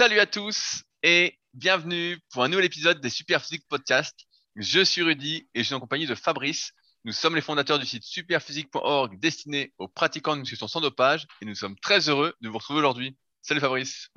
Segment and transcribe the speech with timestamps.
[0.00, 4.18] Salut à tous et bienvenue pour un nouvel épisode des Superphysique Podcast.
[4.56, 6.72] Je suis Rudy et je suis en compagnie de Fabrice.
[7.04, 11.44] Nous sommes les fondateurs du site superphysique.org destiné aux pratiquants de musculation sans dopage et
[11.44, 13.14] nous sommes très heureux de vous retrouver aujourd'hui.
[13.42, 14.08] Salut Fabrice.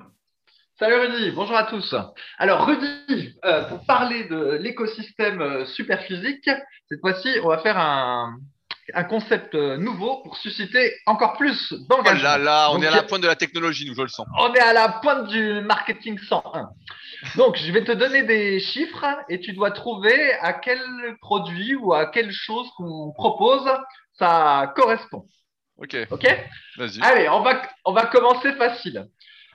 [0.78, 1.94] Salut Rudy, bonjour à tous.
[2.38, 6.48] Alors Rudy, euh, pour parler de l'écosystème euh, Superphysique,
[6.88, 8.38] cette fois-ci on va faire un,
[8.92, 12.22] un concept euh, nouveau pour susciter encore plus Oh d'engagement.
[12.22, 14.26] là là, on Donc, est à la pointe de la technologie, nous, je le sens.
[14.38, 16.68] On est à la pointe du marketing 101.
[17.36, 20.80] Donc, je vais te donner des chiffres et tu dois trouver à quel
[21.20, 23.68] produit ou à quelle chose qu'on propose
[24.18, 25.26] ça correspond.
[25.78, 26.26] Ok, OK?
[26.76, 27.00] Vas-y.
[27.02, 29.06] Allez, on va, on va commencer facile.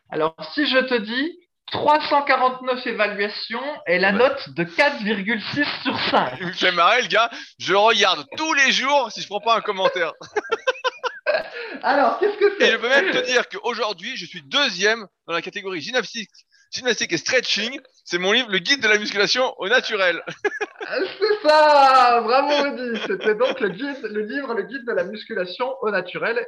[0.10, 1.40] Alors, si je te dis
[1.72, 6.38] 349 évaluations et la note de 4,6 sur 5.
[6.40, 7.30] Il me fait marrer, le gars.
[7.60, 10.14] Je regarde tous les jours si je prends pas un commentaire.
[11.84, 15.34] Alors, qu'est-ce que Et c'est je peux même te dire qu'aujourd'hui, je suis deuxième dans
[15.34, 16.32] la catégorie gymnastique,
[16.72, 17.80] gymnastique et stretching.
[18.04, 20.24] C'est mon livre, le guide de la musculation au naturel.
[20.90, 25.76] C'est ça Bravo Rudy C'était donc le, guide, le livre Le guide de la musculation
[25.82, 26.44] au naturel,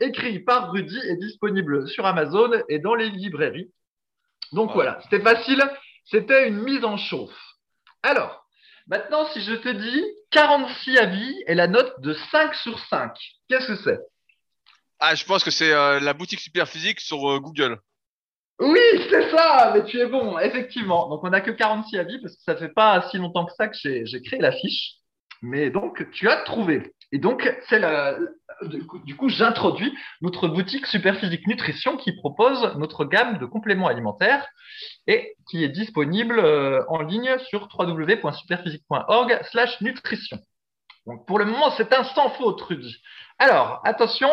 [0.00, 3.70] écrit par Rudy et disponible sur Amazon et dans les librairies.
[4.52, 5.62] Donc voilà, c'était facile,
[6.04, 7.36] c'était une mise en chauffe.
[8.02, 8.46] Alors,
[8.86, 13.12] maintenant si je te dis 46 avis et la note de 5 sur 5,
[13.48, 14.00] qu'est-ce que c'est?
[15.00, 17.78] Ah, je pense que c'est euh, la boutique Superphysique sur euh, Google.
[18.60, 21.08] Oui, c'est ça, mais tu es bon, effectivement.
[21.08, 23.66] Donc, on n'a que 46 avis parce que ça fait pas si longtemps que ça
[23.68, 24.94] que j'ai j'ai créé la fiche.
[25.42, 26.92] Mais donc, tu as trouvé.
[27.14, 28.18] Et donc, c'est la,
[28.62, 33.86] du coup, du coup, j'introduis notre boutique Superphysique Nutrition qui propose notre gamme de compléments
[33.86, 34.44] alimentaires
[35.06, 40.40] et qui est disponible euh, en ligne sur www.superphysique.org slash nutrition.
[41.06, 42.96] Donc, pour le moment, c'est un sans faute, Rudy.
[43.38, 44.30] Alors, attention.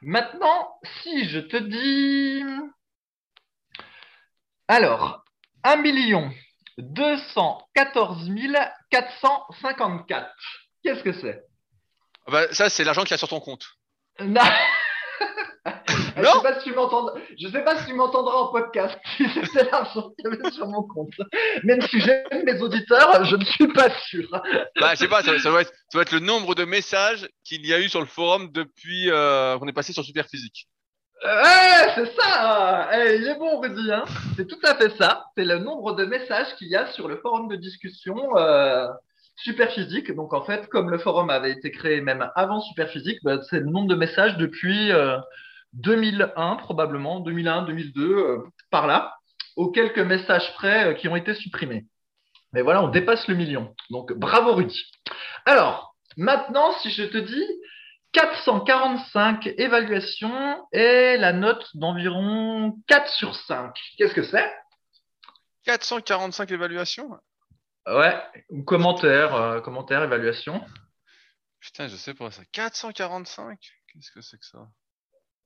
[0.00, 2.44] Maintenant, si je te dis
[4.68, 5.24] alors,
[5.64, 5.82] 1
[6.78, 8.30] 214
[8.88, 10.28] 454.
[10.84, 11.47] Qu'est-ce que c'est?
[12.30, 13.66] Bah, ça, c'est l'argent qu'il y a sur ton compte.
[14.20, 14.40] Non.
[16.16, 18.98] Je Non sais pas si tu m'entends- Je sais pas si tu m'entendras en podcast
[19.16, 21.12] si c'était l'argent qu'il y avait sur mon compte.
[21.64, 24.28] Même si j'aime mes auditeurs, je ne suis pas sûr.
[24.80, 27.28] Bah, je sais pas, ça, ça doit être, ça doit être le nombre de messages
[27.44, 30.68] qu'il y a eu sur le forum depuis euh, qu'on est passé sur Superphysique.
[31.24, 32.90] Ouais, c'est ça.
[32.94, 33.92] Eh, il est bon, Rudy.
[33.92, 34.04] Hein
[34.36, 35.24] c'est tout à fait ça.
[35.36, 38.86] C'est le nombre de messages qu'il y a sur le forum de discussion euh,
[39.38, 40.12] Superphysique.
[40.14, 43.66] Donc, en fait, comme le forum avait été créé même avant Superphysique, bah, c'est le
[43.66, 45.16] nombre de messages depuis euh,
[45.74, 48.38] 2001, probablement, 2001, 2002, euh,
[48.70, 49.16] par là,
[49.56, 51.86] aux quelques messages près euh, qui ont été supprimés.
[52.52, 53.74] Mais voilà, on dépasse le million.
[53.90, 54.82] Donc, bravo, Rudy.
[55.46, 57.46] Alors, maintenant, si je te dis
[58.12, 63.78] 445 évaluations et la note d'environ 4 sur 5.
[63.98, 64.50] Qu'est-ce que c'est?
[65.64, 67.10] 445 évaluations?
[67.96, 68.14] Ouais,
[68.50, 70.62] ou commentaire, euh, commentaire, évaluation.
[71.60, 72.42] Putain, je sais pas ça.
[72.52, 73.58] 445
[73.92, 74.66] Qu'est-ce que c'est que ça?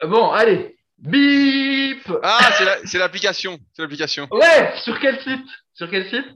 [0.03, 3.58] Euh, Bon, allez, bip Ah, c'est la- c'est l'application.
[3.72, 4.28] C'est l'application.
[4.30, 5.47] Ouais, sur quel site?
[5.75, 6.26] Sur quel site?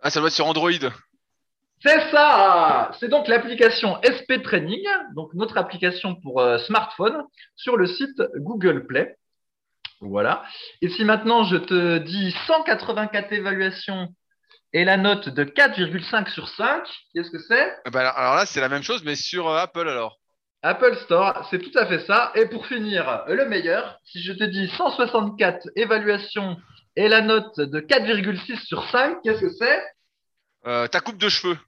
[0.00, 0.70] Ah, ça doit être sur Android.
[1.84, 4.82] C'est ça C'est donc l'application SP Training,
[5.14, 7.22] donc notre application pour euh, smartphone,
[7.56, 9.16] sur le site Google Play.
[10.00, 10.44] Voilà.
[10.80, 14.08] Et si maintenant je te dis 184 évaluations
[14.72, 17.74] et la note de 4,5 sur 5, qu'est-ce que c'est?
[17.84, 20.18] Ah bah, alors, alors là, c'est la même chose, mais sur euh, Apple alors.
[20.62, 22.32] Apple Store, c'est tout à fait ça.
[22.36, 26.56] Et pour finir, le meilleur, si je te dis 164 évaluations
[26.94, 29.82] et la note de 4,6 sur 5, qu'est-ce que c'est?
[30.66, 31.58] Euh, ta coupe de cheveux.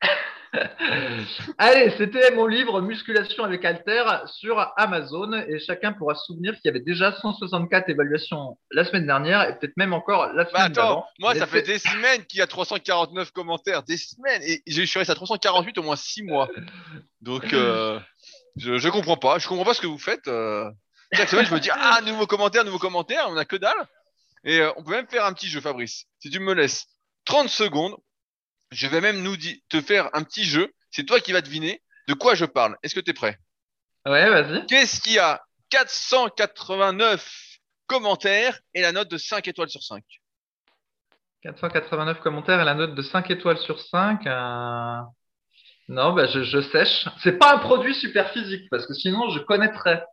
[1.58, 6.62] Allez, c'était mon livre Musculation avec Alter sur Amazon et chacun pourra se souvenir qu'il
[6.66, 10.62] y avait déjà 164 évaluations la semaine dernière et peut-être même encore la Bah semaine
[10.62, 11.06] attends, d'avant.
[11.18, 14.98] moi ça fait des semaines qu'il y a 349 commentaires, des semaines, et je suis
[14.98, 16.48] resté à 348 au moins 6 mois.
[17.20, 17.98] Donc euh,
[18.56, 20.28] je, je comprends pas, je comprends pas ce que vous faites.
[20.28, 20.70] euh.
[21.12, 23.86] Chaque semaine je me dis ah nouveau commentaire, nouveau commentaire, on a que dalle.
[24.44, 26.04] Et euh, on peut même faire un petit jeu, Fabrice.
[26.20, 26.86] Si tu me laisses
[27.24, 27.96] 30 secondes,
[28.70, 29.36] je vais même nous
[29.68, 30.72] te faire un petit jeu.
[30.90, 32.76] C'est toi qui vas deviner de quoi je parle.
[32.82, 33.38] Est-ce que tu es prêt?
[34.06, 34.64] Ouais, vas-y.
[34.66, 35.42] Qu'est-ce qu'il y a?
[35.70, 40.02] 489 commentaires et la note de 5 étoiles sur 5.
[41.42, 44.26] 489 commentaires et la note de 5 étoiles sur 5.
[44.26, 44.96] euh,
[45.88, 47.06] Non, bah, je, je sèche.
[47.22, 50.04] C'est pas un produit super physique parce que sinon je connaîtrais.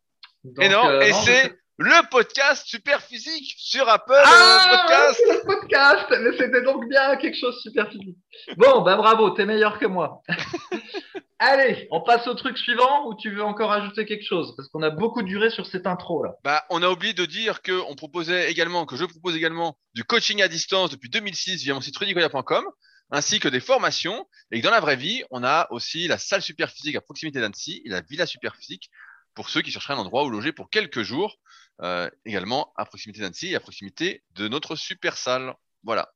[0.43, 5.21] Donc, et non, euh, et c'est le podcast super physique sur Apple Ah, euh, Podcast.
[5.27, 8.17] le podcast, mais c'était donc bien quelque chose de super physique.
[8.57, 10.21] Bon, bah bravo, t'es meilleur que moi.
[11.39, 14.53] Allez, on passe au truc suivant ou tu veux encore ajouter quelque chose?
[14.55, 16.31] Parce qu'on a beaucoup duré sur cette intro là.
[16.45, 20.05] Bah, on a oublié de dire que on proposait également, que je propose également du
[20.05, 22.63] coaching à distance depuis 2006 via mon site rudicoya.com,
[23.11, 26.41] ainsi que des formations, et que dans la vraie vie, on a aussi la salle
[26.41, 28.89] superphysique à proximité d'Annecy et la villa superphysique
[29.33, 31.35] pour ceux qui chercheraient un endroit où loger pour quelques jours,
[31.81, 35.53] euh, également à proximité d'Annecy et à proximité de notre super salle.
[35.83, 36.09] Voilà.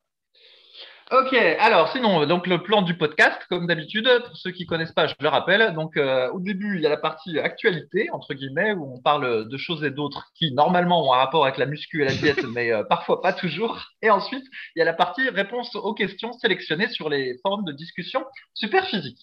[1.12, 5.08] Ok, alors sinon, donc le plan du podcast, comme d'habitude, pour ceux qui connaissent pas,
[5.08, 5.74] je le rappelle.
[5.74, 9.50] Donc euh, au début, il y a la partie actualité entre guillemets où on parle
[9.50, 12.44] de choses et d'autres qui normalement ont un rapport avec la muscu et la diète,
[12.54, 13.88] mais euh, parfois pas toujours.
[14.04, 14.46] Et ensuite,
[14.76, 18.24] il y a la partie réponse aux questions sélectionnées sur les forums de discussion
[18.54, 19.18] super physique.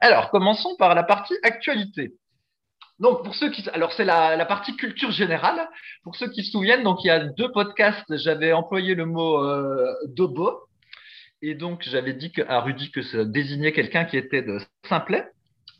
[0.00, 2.12] Alors commençons par la partie actualité.
[3.02, 5.68] Donc, pour ceux qui, alors c'est la, partie culture générale.
[6.04, 9.44] Pour ceux qui se souviennent, donc il y a deux podcasts, j'avais employé le mot
[9.44, 10.60] euh, dobo,
[11.42, 14.58] et donc j'avais dit à Rudy que ça désignait quelqu'un qui était de
[14.88, 15.26] Simplet.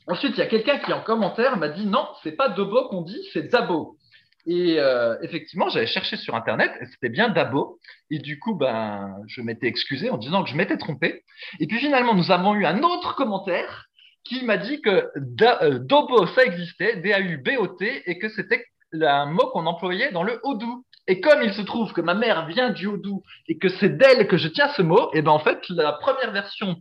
[0.09, 3.03] Ensuite, il y a quelqu'un qui en commentaire m'a dit non, c'est pas dobo qu'on
[3.03, 3.97] dit, c'est dabo.
[4.45, 7.79] Et euh, effectivement, j'avais cherché sur internet, et c'était bien dabo.
[8.11, 11.23] Et du coup, ben, je m'étais excusé en disant que je m'étais trompé.
[11.61, 13.87] Et puis finalement, nous avons eu un autre commentaire
[14.25, 19.67] qui m'a dit que euh, Dobo, ça existait, D-A-U-B-O-T, et que c'était un mot qu'on
[19.67, 20.85] employait dans le Odou.
[21.09, 24.29] Et comme il se trouve que ma mère vient du Odou et que c'est d'elle
[24.29, 26.77] que je tiens ce mot, et ben en fait, la première version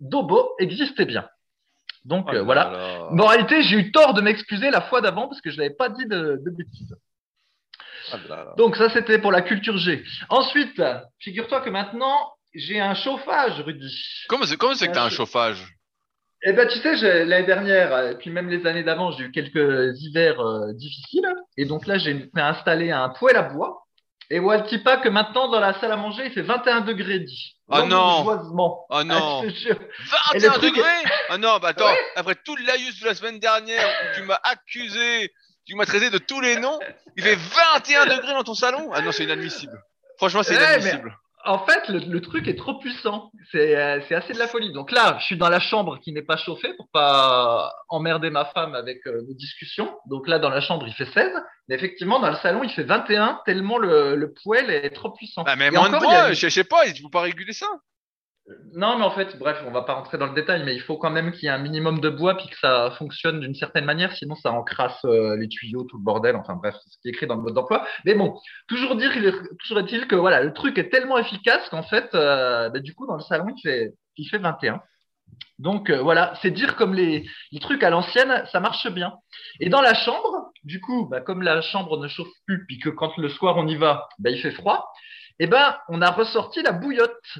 [0.00, 1.28] d'Obo existait bien.
[2.04, 2.70] Donc Oh là euh, voilà.
[2.70, 3.08] là.
[3.12, 6.06] Moralité, j'ai eu tort de m'excuser la fois d'avant parce que je l'avais pas dit
[6.06, 6.96] de, de bêtises.
[8.10, 8.54] Ah là là.
[8.56, 10.02] Donc ça, c'était pour la culture G.
[10.28, 10.82] Ensuite,
[11.20, 13.94] figure-toi que maintenant, j'ai un chauffage, Rudy.
[14.28, 15.64] Comment c'est comment c'est que t'as un chauffage?
[16.44, 19.96] Eh ben, tu sais, l'année dernière, et puis même les années d'avant, j'ai eu quelques
[20.00, 21.28] hivers euh, difficiles.
[21.56, 23.78] Et donc là, j'ai fait installer un poêle à bois.
[24.30, 24.40] Et
[24.70, 27.56] dis pas que maintenant, dans la salle à manger, il fait 21 degrés dit.
[27.70, 28.24] Ah non.
[28.26, 29.02] Oh non Ah,
[29.44, 29.76] je te jure.
[30.34, 30.88] Et 21 le truc degrés
[31.28, 31.98] Ah non, bah attends, Ouais.
[32.16, 35.30] après tout le laïus de la semaine dernière où tu m'as accusé,
[35.66, 36.78] tu m'as traité de tous les noms,
[37.16, 37.36] il fait
[37.74, 39.78] 21 degrés dans ton salon Ah non, c'est inadmissible.
[40.16, 41.16] Franchement, c'est Ouais, mais- inadmissible.
[41.44, 43.30] En fait, le, le truc est trop puissant.
[43.50, 44.72] C'est euh, c'est assez de la folie.
[44.72, 48.44] Donc là, je suis dans la chambre qui n'est pas chauffée pour pas emmerder ma
[48.46, 49.92] femme avec euh, nos discussions.
[50.06, 51.32] Donc là, dans la chambre, il fait 16.
[51.68, 55.42] Mais effectivement, dans le salon, il fait 21 tellement le, le poêle est trop puissant.
[55.42, 56.90] Bah, mais Et moins de encore, il y a bois, une- je je sais pas,
[56.92, 57.66] tu peux pas réguler ça
[58.74, 60.96] Non, mais en fait, bref, on va pas rentrer dans le détail, mais il faut
[60.96, 63.84] quand même qu'il y ait un minimum de bois puis que ça fonctionne d'une certaine
[63.84, 67.08] manière, sinon ça encrasse euh, les tuyaux, tout le bordel, enfin bref, c'est ce qui
[67.08, 67.86] est écrit dans le mode d'emploi.
[68.04, 68.36] Mais bon,
[68.66, 69.12] toujours dire,
[69.60, 73.06] toujours est-il que voilà, le truc est tellement efficace qu'en fait, euh, bah, du coup,
[73.06, 74.82] dans le salon, il fait, il fait 21.
[75.58, 79.14] Donc euh, voilà, c'est dire comme les, les trucs à l'ancienne, ça marche bien.
[79.60, 82.88] Et dans la chambre, du coup, bah, comme la chambre ne chauffe plus, puis que
[82.88, 84.92] quand le soir on y va, bah, il fait froid,
[85.38, 87.38] et ben on a ressorti la bouillotte.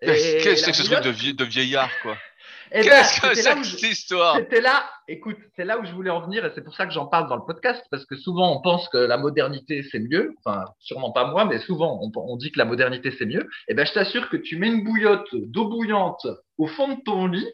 [0.00, 2.16] Qu'est-ce que c'est que ce truc de, vie- de vieillard, quoi
[2.72, 5.78] eh ben, Qu'est-ce que c'était c'est que je- cette histoire c'était là, écoute, c'est là
[5.78, 7.82] où je voulais en venir et c'est pour ça que j'en parle dans le podcast
[7.90, 11.58] parce que souvent on pense que la modernité c'est mieux, enfin sûrement pas moi, mais
[11.60, 13.48] souvent on, on dit que la modernité c'est mieux.
[13.68, 16.26] Et ben je t'assure que tu mets une bouillotte d'eau bouillante
[16.58, 17.48] au fond de ton lit,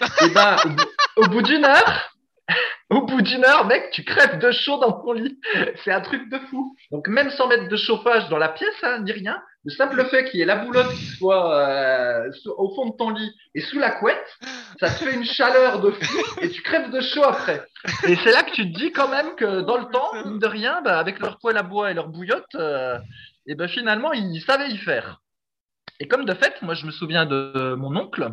[0.22, 2.10] et ben au, bout- au bout d'une heure,
[2.90, 5.38] au bout d'une heure, mec, tu crèves de chaud dans ton lit.
[5.84, 6.76] C'est un truc de fou.
[6.90, 10.24] Donc même sans mettre de chauffage dans la pièce, hein, ni rien, le simple fait
[10.24, 13.78] qu'il y ait la boulotte qui soit euh, au fond de ton lit et sous
[13.78, 14.38] la couette,
[14.78, 17.64] ça te fait une chaleur de fou et tu crèves de chaud après.
[18.06, 20.46] Et c'est là que tu te dis quand même que dans le temps, mine de
[20.46, 22.98] rien, bah, avec leur poêle à bois et leur bouillotte, euh,
[23.46, 25.22] et ben finalement ils savaient y faire.
[25.98, 28.28] Et comme de fait, moi je me souviens de mon oncle,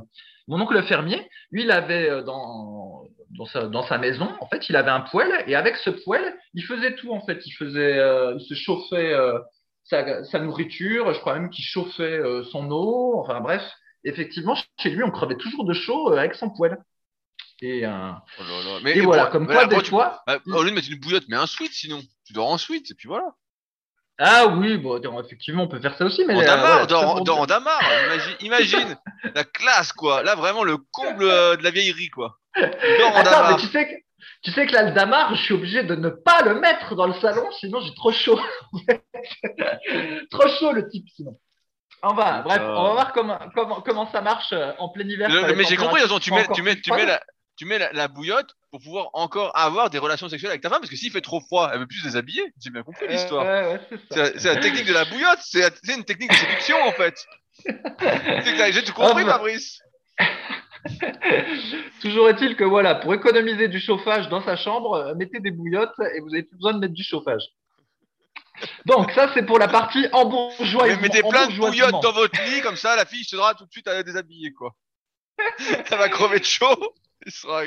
[0.49, 4.91] mon oncle fermier, lui il avait euh, dans dans sa, maison, en fait, il avait
[4.91, 7.39] un poêle et avec ce poêle, il faisait tout en fait.
[7.45, 7.97] Il faisait,
[8.35, 9.15] il se chauffait
[9.83, 13.15] sa, sa nourriture, je crois même qu'il chauffait euh, son eau.
[13.19, 13.63] Enfin bref,
[14.03, 16.77] effectivement, chez lui, on crevait toujours de chaud euh, avec son poêle.
[17.61, 18.79] Et, euh, Oh là là.
[18.83, 20.23] Mais et voilà, comme quoi des pourquoi tu- fois.
[20.25, 22.01] bah, Au lieu de mettre une bouillotte, mets un sweat sinon.
[22.25, 23.25] Tu dors en sweat et puis voilà.
[24.23, 27.79] Ah oui, bon, effectivement, on peut faire ça aussi, mais En damar, dire- en damar.
[28.05, 28.97] Imagine, imagine
[29.35, 30.21] la classe quoi.
[30.23, 32.37] Là vraiment le comble euh, de la vieillerie quoi.
[32.55, 32.61] Tu
[32.99, 33.51] dors en Attends, damar.
[33.51, 34.05] mais tu sais
[34.43, 37.07] tu sais que là, le damar, je suis obligé de ne pas le mettre dans
[37.07, 38.39] le salon, sinon j'ai trop chaud.
[40.31, 41.37] trop chaud le type, sinon.
[42.03, 45.29] Enfin, bref, on va voir comment, comment, comment ça marche euh, en plein hiver.
[45.29, 47.21] Le- mais j'ai compris, tu mets, tu mets, tu mets la,
[47.57, 50.79] tu mets la, la bouillotte pour pouvoir encore avoir des relations sexuelles avec ta femme
[50.79, 52.51] parce que s'il fait trop froid, elle veut plus se déshabiller.
[52.59, 53.45] J'ai bien compris l'histoire.
[53.45, 56.91] Euh, ouais, ouais, c'est la, technique de la bouillotte, c'est une technique de séduction en
[56.91, 57.15] fait.
[57.65, 59.25] C'est que J'ai tout compris.
[59.25, 59.79] Fabrice.
[62.01, 65.99] Toujours est-il que voilà, pour économiser du chauffage dans sa chambre, euh, mettez des bouillottes
[66.15, 67.43] et vous n'avez plus besoin de mettre du chauffage.
[68.85, 70.83] Donc ça, c'est pour la partie embourgeoisement.
[70.85, 73.65] Mais mettez plein de bouillottes dans votre lit, comme ça la fille se sera tout
[73.65, 74.75] de suite à la déshabiller quoi.
[75.59, 76.93] Elle va crever de chaud.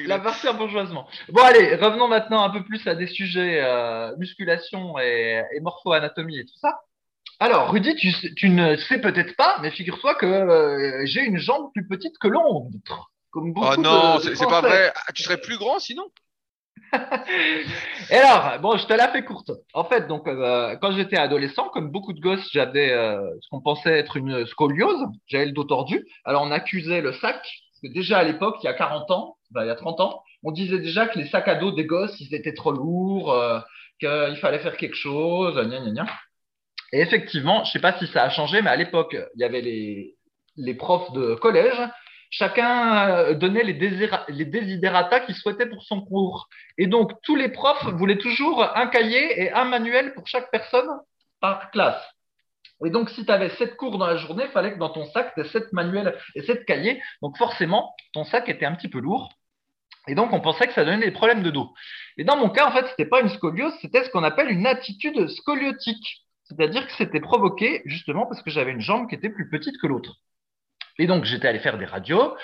[0.06, 1.08] La partie en bourgeoisement.
[1.28, 6.38] Bon, allez, revenons maintenant un peu plus à des sujets euh, musculation et, et morpho-anatomie
[6.38, 6.80] et tout ça.
[7.40, 11.86] Alors, Rudy, tu, ne sais peut-être pas, mais figure-toi que euh, j'ai une jambe plus
[11.86, 13.10] petite que l'autre.
[13.30, 14.92] Comme beaucoup Oh non, c'est pas vrai.
[14.94, 16.04] Ah, tu serais plus grand sinon?
[18.10, 19.50] Et alors, bon, je te la fais courte.
[19.72, 23.60] En fait, donc, euh, quand j'étais adolescent, comme beaucoup de gosses, j'avais euh, ce qu'on
[23.60, 25.04] pensait être une scoliose.
[25.26, 26.06] J'avais le dos tordu.
[26.24, 27.34] Alors, on accusait le sac.
[27.34, 29.98] Parce que déjà à l'époque, il y a 40 ans, ben, il y a 30
[30.00, 33.36] ans, on disait déjà que les sacs à dos des gosses, ils étaient trop lourds,
[33.98, 36.06] qu'il fallait faire quelque chose, gna gna gna.
[36.94, 39.60] Et effectivement, je sais pas si ça a changé, mais à l'époque, il y avait
[39.60, 41.76] les, profs de collège.
[42.30, 46.48] Chacun euh, donnait les, désirat- les desiderata qu'il souhaitait pour son cours.
[46.78, 50.88] Et donc, tous les profs voulaient toujours un cahier et un manuel pour chaque personne
[51.40, 52.00] par classe.
[52.86, 55.06] Et donc, si tu avais sept cours dans la journée, il fallait que dans ton
[55.06, 57.02] sac, tu aies sept manuels et sept cahiers.
[57.22, 59.32] Donc, forcément, ton sac était un petit peu lourd.
[60.06, 61.74] Et donc, on pensait que ça donnait des problèmes de dos.
[62.18, 64.68] Et dans mon cas, en fait, c'était pas une scoliose, c'était ce qu'on appelle une
[64.68, 66.23] attitude scoliotique.
[66.44, 69.86] C'est-à-dire que c'était provoqué justement parce que j'avais une jambe qui était plus petite que
[69.86, 70.16] l'autre.
[70.98, 72.36] Et donc, j'étais allé faire des radios.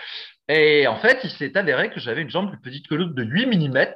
[0.49, 3.23] Et en fait, il s'est avéré que j'avais une jambe plus petite que l'autre de
[3.23, 3.87] 8 mm,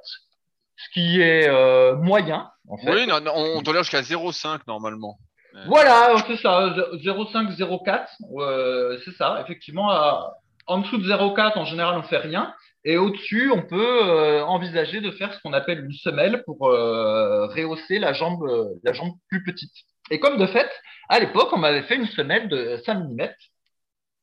[0.76, 2.92] ce qui est euh, moyen, en fait.
[2.92, 5.18] Oui, non, non, on tolère jusqu'à 0,5 normalement.
[5.66, 8.06] Voilà, c'est ça, 0,5, 0,4,
[8.40, 9.90] euh, c'est ça, effectivement.
[9.90, 10.34] à-
[10.66, 12.52] en dessous de 0,4, en général, on fait rien.
[12.85, 17.47] Et au-dessus, on peut euh, envisager de faire ce qu'on appelle une semelle pour euh,
[17.47, 19.73] rehausser la jambe, euh, la jambe plus petite.
[20.11, 20.71] Et comme de fait,
[21.09, 23.29] à l'époque, on m'avait fait une semelle de 5 mm.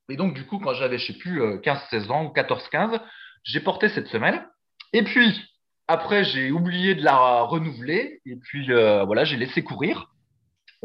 [0.10, 3.00] Et donc, du coup, quand j'avais, je sais plus, euh, 15-16 ans ou 14-15,
[3.44, 4.46] j'ai porté cette semelle.
[4.94, 5.42] Et puis,
[5.88, 8.22] après, j'ai oublié de la renouveler.
[8.26, 10.08] Et puis, euh, voilà, j'ai laissé courir.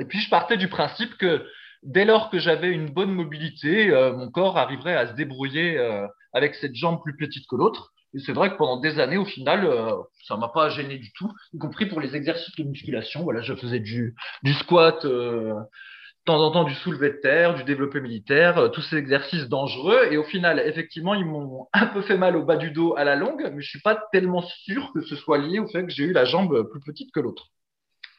[0.01, 1.47] Et puis, je partais du principe que
[1.83, 6.07] dès lors que j'avais une bonne mobilité, euh, mon corps arriverait à se débrouiller euh,
[6.37, 7.93] avec cette jambe plus petite que l'autre.
[8.15, 9.91] Et c'est vrai que pendant des années, au final, euh,
[10.29, 13.23] ça m'a pas gêné du tout, y compris pour les exercices de musculation.
[13.23, 14.15] Voilà, je faisais du,
[14.61, 18.83] squat, euh, de temps en temps du soulevé de terre, du développé militaire, euh, tous
[18.83, 20.09] ces exercices dangereux.
[20.11, 23.05] Et au final, effectivement, ils m'ont un peu fait mal au bas du dos à
[23.05, 25.91] la longue, mais je suis pas tellement sûr que ce soit lié au fait que
[25.91, 27.47] j'ai eu la jambe plus petite que l'autre.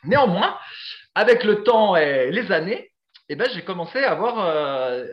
[0.03, 0.57] Néanmoins,
[1.13, 2.91] avec le temps et les années,
[3.29, 5.05] eh ben, j'ai commencé à avoir euh,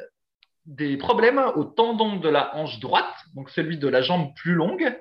[0.67, 4.97] des problèmes au tendon de la hanche droite, donc celui de la jambe plus longue,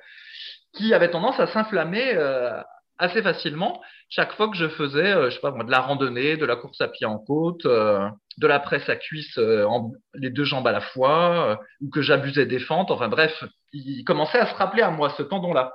[0.74, 2.62] qui avait tendance à s'inflammer euh,
[2.98, 6.38] assez facilement chaque fois que je faisais, euh, je sais pas moi, de la randonnée,
[6.38, 9.92] de la course à pied en côte, euh, de la presse à cuisse, euh, en,
[10.14, 12.92] les deux jambes à la fois, euh, ou que j'abusais des fentes.
[12.92, 15.74] Enfin bref, il commençait à se rappeler à moi ce tendon-là.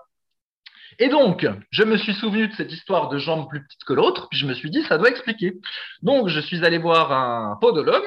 [1.01, 4.29] Et donc, je me suis souvenu de cette histoire de jambe plus petite que l'autre,
[4.31, 5.55] puis je me suis dit, ça doit expliquer.
[6.03, 8.07] Donc, je suis allé voir un podologue,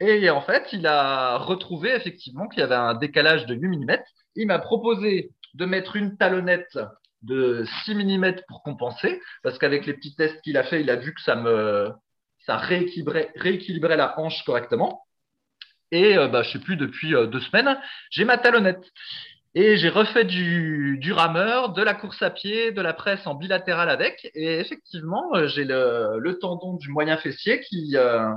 [0.00, 3.98] et en fait, il a retrouvé effectivement qu'il y avait un décalage de 8 mm.
[4.36, 6.78] Il m'a proposé de mettre une talonnette
[7.22, 10.96] de 6 mm pour compenser, parce qu'avec les petits tests qu'il a fait, il a
[10.96, 11.90] vu que ça me
[12.46, 15.04] ça rééquilibrait, rééquilibrait la hanche correctement.
[15.90, 17.78] Et euh, bah, je sais plus, depuis euh, deux semaines,
[18.10, 18.84] j'ai ma talonnette.
[19.54, 23.34] Et j'ai refait du, du rameur, de la course à pied, de la presse en
[23.34, 24.30] bilatéral avec.
[24.34, 28.28] Et effectivement, euh, j'ai le, le tendon du moyen fessier qui euh,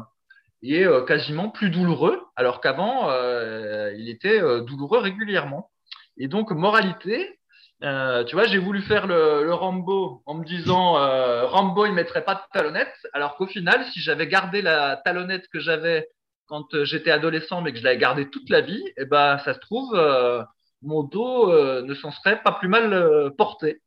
[0.62, 5.70] est euh, quasiment plus douloureux, alors qu'avant, euh, il était euh, douloureux régulièrement.
[6.18, 7.40] Et donc, moralité,
[7.84, 11.94] euh, tu vois, j'ai voulu faire le, le Rambo en me disant euh, Rambo, il
[11.94, 16.08] mettrait pas de talonnette, alors qu'au final, si j'avais gardé la talonnette que j'avais
[16.48, 19.60] quand j'étais adolescent, mais que je l'avais gardée toute la vie, eh ben, ça se
[19.60, 20.44] trouve, euh,
[20.82, 23.82] mon dos ne s'en serait pas plus mal porté.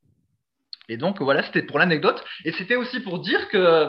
[0.88, 2.23] Et donc voilà, c'était pour l'anecdote.
[2.45, 3.88] Et c'était aussi pour dire que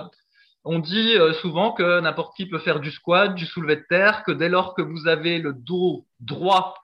[0.65, 4.23] on dit euh, souvent que n'importe qui peut faire du squat, du soulevé de terre,
[4.23, 6.75] que dès lors que vous avez le dos droit,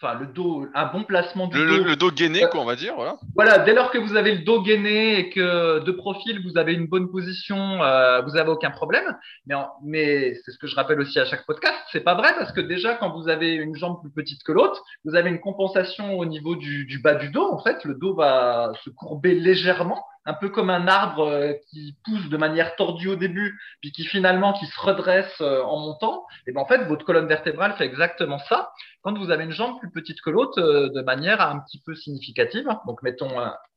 [0.00, 2.64] enfin le dos, un bon placement du Le, dos, le, le dos gainé, quoi, on
[2.64, 3.16] va dire, voilà.
[3.34, 6.72] voilà, dès lors que vous avez le dos gainé et que de profil vous avez
[6.72, 9.16] une bonne position, euh, vous avez aucun problème.
[9.46, 9.54] Mais,
[9.84, 12.60] mais c'est ce que je rappelle aussi à chaque podcast, c'est pas vrai parce que
[12.60, 16.24] déjà quand vous avez une jambe plus petite que l'autre, vous avez une compensation au
[16.24, 17.52] niveau du, du bas du dos.
[17.52, 21.96] En fait, le dos va se courber légèrement, un peu comme un arbre euh, qui
[22.04, 26.26] pousse de manière tordue au début, puis qui finalement qui se redresse euh, en montant.
[26.46, 28.70] Et ben en fait, votre colonne vertébrale fait exactement ça
[29.00, 31.94] quand vous avez une jambe plus petite que l'autre euh, de manière un petit peu
[31.94, 33.30] significative, donc mettons,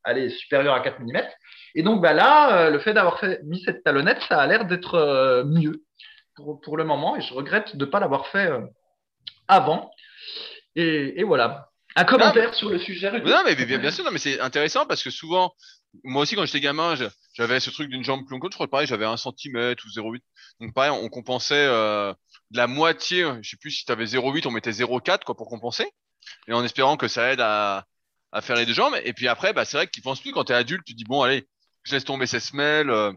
[0.03, 1.22] allez, supérieure à 4 mm.
[1.75, 5.43] Et donc bah là, le fait d'avoir fait, mis cette talonnette, ça a l'air d'être
[5.46, 5.84] mieux
[6.36, 8.51] pour, pour le moment, et je regrette de ne pas l'avoir fait
[9.48, 9.89] avant.
[10.75, 11.70] Et, et voilà.
[11.96, 13.12] Un commentaire sur le sujet.
[13.22, 15.53] Non, mais bien, bien sûr, non, mais c'est intéressant parce que souvent,
[16.03, 16.95] moi aussi, quand j'étais gamin,
[17.33, 18.53] j'avais ce truc d'une jambe plus longue que l'autre.
[18.53, 20.24] Je crois que pareil, j'avais 1 cm ou 0,8.
[20.60, 22.13] Donc, pareil, on compensait euh,
[22.51, 23.25] de la moitié.
[23.41, 25.86] Je sais plus si tu avais 0,8, on mettait 0,4 quoi, pour compenser.
[26.48, 27.86] Et en espérant que ça aide à,
[28.31, 28.95] à faire les deux jambes.
[29.03, 31.21] Et puis après, bah, c'est vrai qu'ils pensent plus quand t'es adulte, tu dis bon,
[31.21, 31.48] allez,
[31.83, 33.12] je laisse tomber ces semelles, euh,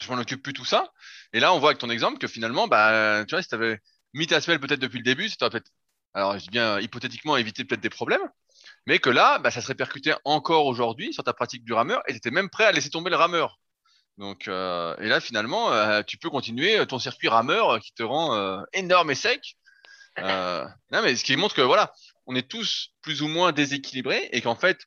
[0.00, 0.92] je m'en occupe plus tout ça.
[1.32, 3.78] Et là, on voit avec ton exemple que finalement, bah, tu vois, si t'avais
[4.14, 5.70] mis ta semelle peut-être depuis le début, ça t'aurait peut-être,
[6.14, 8.22] alors je dis bien hypothétiquement, éviter peut-être des problèmes.
[8.88, 12.12] Mais que là, bah, ça se répercutait encore aujourd'hui sur ta pratique du rameur et
[12.12, 13.60] tu étais même prêt à laisser tomber le rameur.
[14.16, 18.02] Donc, euh, et là, finalement, euh, tu peux continuer ton circuit rameur euh, qui te
[18.02, 19.56] rend euh, énorme et sec.
[20.18, 21.92] Euh, non, mais ce qui montre que voilà,
[22.24, 24.78] on est tous plus ou moins déséquilibrés et qu'en fait,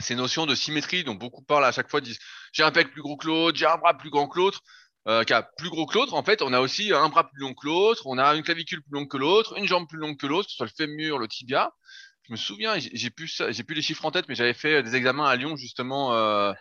[0.00, 2.18] ces notions de symétrie dont beaucoup parlent à chaque fois disent
[2.52, 4.62] j'ai un pec plus gros que l'autre, j'ai un bras plus grand que l'autre,
[5.06, 6.14] euh, qui a plus gros que l'autre.
[6.14, 8.82] En fait, on a aussi un bras plus long que l'autre, on a une clavicule
[8.82, 11.18] plus longue que l'autre, une jambe plus longue que l'autre, que ce soit le fémur,
[11.18, 11.72] le tibia.
[12.24, 14.94] Je me souviens, j'ai plus j'ai plus les chiffres en tête, mais j'avais fait des
[14.94, 16.52] examens à Lyon justement euh,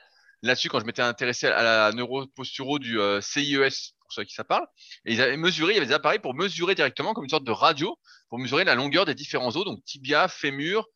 [0.42, 4.34] là-dessus quand je m'étais intéressé à la neuroposturo du euh, CIES pour ceux à qui
[4.34, 4.66] ça parle.
[5.06, 7.44] Et ils avaient mesuré, il y avait des appareils pour mesurer directement comme une sorte
[7.44, 7.96] de radio
[8.30, 10.88] pour mesurer la longueur des différents os, donc tibia, fémur,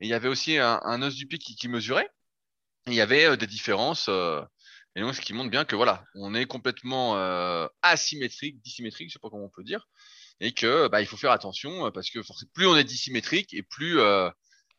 [0.00, 2.08] et il y avait aussi un, os du pied qui, mesurait.
[2.86, 4.08] Il y avait euh, des différences.
[4.08, 4.42] euh,
[4.94, 9.14] et donc, ce qui montre bien que voilà, on est complètement euh, asymétrique, dissymétrique, je
[9.14, 9.88] sais pas comment on peut dire,
[10.42, 12.18] et que bah, il faut faire attention euh, parce que
[12.52, 14.28] plus on est dissymétrique et plus euh,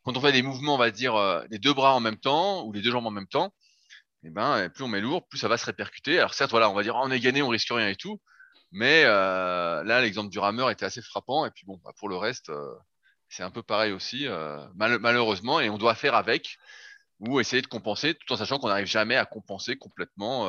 [0.04, 2.64] quand on fait des mouvements, on va dire euh, les deux bras en même temps
[2.64, 3.54] ou les deux jambes en même temps,
[4.24, 6.18] et ben euh, plus on met lourd, plus ça va se répercuter.
[6.18, 8.20] Alors certes, voilà, on va dire on est gagné, on risque rien et tout,
[8.72, 12.52] mais là l'exemple du rameur était assez frappant et puis bon, bah, pour le reste,
[13.28, 14.26] c'est un peu pareil aussi,
[14.74, 16.58] mal- malheureusement, et on doit faire avec
[17.20, 20.46] ou essayer de compenser tout en sachant qu'on n'arrive jamais à compenser complètement.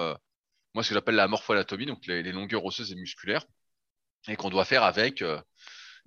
[0.73, 3.45] moi, ce que j'appelle la morpho-anatomie, donc les longueurs osseuses et musculaires,
[4.27, 5.39] et qu'on doit faire avec euh,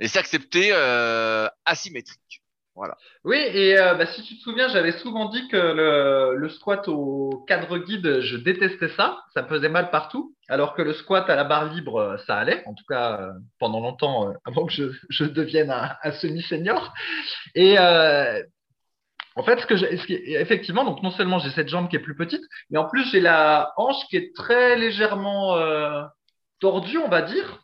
[0.00, 2.42] et s'accepter euh, asymétrique.
[2.75, 2.96] Voilà.
[3.25, 7.44] Oui, et euh, bah, si tu te souviens, j'avais souvent dit que le, squat au
[7.48, 11.34] cadre guide, je détestais ça, ça me faisait mal partout, alors que le squat à
[11.34, 16.12] la barre libre, ça allait, en tout cas pendant longtemps, avant que je, devienne un,
[16.12, 16.94] semi-senior.
[17.56, 22.44] Et en fait, ce effectivement, donc non seulement j'ai cette jambe qui est plus petite,
[22.70, 25.58] mais en plus j'ai la hanche qui est très légèrement
[26.60, 27.60] tordue, on va dire.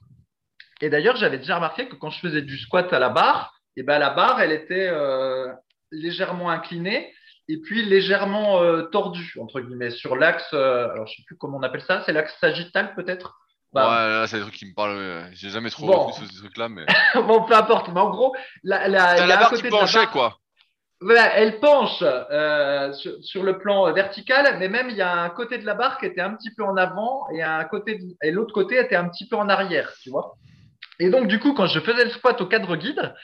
[0.81, 3.83] Et d'ailleurs, j'avais déjà remarqué que quand je faisais du squat à la barre, et
[3.83, 5.48] ben la barre, elle était euh,
[5.90, 7.12] légèrement inclinée
[7.48, 10.48] et puis légèrement euh, tordue entre guillemets sur l'axe.
[10.55, 13.35] euh, alors je sais plus comment on appelle ça, c'est l'axe sagittal peut-être?
[13.72, 15.29] Bah, ouais, là, c'est des trucs qui me parlent.
[15.33, 16.07] J'ai jamais trop Bon.
[16.07, 16.87] retenu ce, ce truc-là, mais.
[17.16, 17.88] bon, peu importe.
[17.88, 20.38] Mais en gros, la, la, la barre qui penchait, barre- quoi?
[21.01, 25.29] Voilà, elle penche euh, sur, sur le plan vertical, mais même il y a un
[25.29, 28.14] côté de la barre qui était un petit peu en avant et un côté de-
[28.22, 30.35] et l'autre côté était un petit peu en arrière, tu vois?
[31.00, 33.14] Et donc du coup, quand je faisais le squat au cadre guide,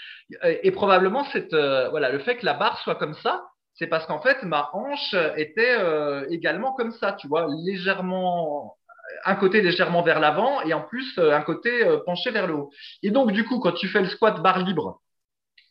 [0.45, 3.87] euh, et probablement cette euh, voilà le fait que la barre soit comme ça, c'est
[3.87, 8.77] parce qu'en fait ma hanche était euh, également comme ça, tu vois, légèrement
[9.25, 12.71] un côté légèrement vers l'avant et en plus un côté penché vers le haut.
[13.03, 15.01] Et donc du coup, quand tu fais le squat barre libre,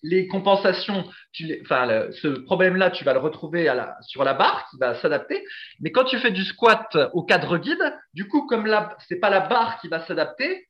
[0.04, 4.78] les compensations, tu les- enfin, ce problème-là, tu vas le retrouver sur la barre qui
[4.78, 5.44] va s'adapter.
[5.82, 9.30] Mais quand tu fais du squat au cadre guide, du coup, comme là, c'est pas
[9.30, 10.69] la barre qui va s'adapter,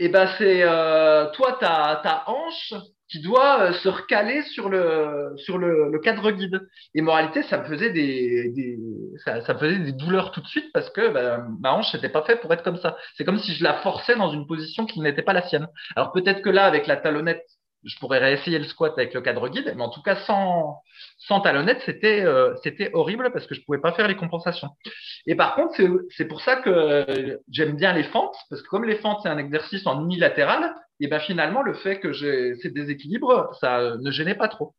[0.00, 2.72] et ben c'est euh, toi ta, ta hanche
[3.10, 6.60] qui doit euh, se recaler sur le sur le, le cadre guide.
[6.94, 8.78] Et moralité, ça me faisait des,
[9.24, 12.22] ça, me faisait des douleurs tout de suite parce que ben, ma hanche n'était pas
[12.22, 12.96] faite pour être comme ça.
[13.16, 15.68] C'est comme si je la forçais dans une position qui n'était pas la sienne.
[15.96, 17.44] Alors peut-être que là, avec la talonnette,
[17.84, 20.82] je pourrais réessayer le squat avec le cadre guide, mais en tout cas sans
[21.18, 22.54] sans talonnette, c'était euh,
[22.92, 24.70] horrible parce que je pouvais pas faire les compensations.
[25.26, 25.74] Et par contre,
[26.16, 29.38] c'est pour ça que j'aime bien les fentes parce que comme les fentes c'est un
[29.38, 34.34] exercice en unilatéral, et ben finalement le fait que j'ai ces déséquilibres, ça ne gênait
[34.34, 34.74] pas trop.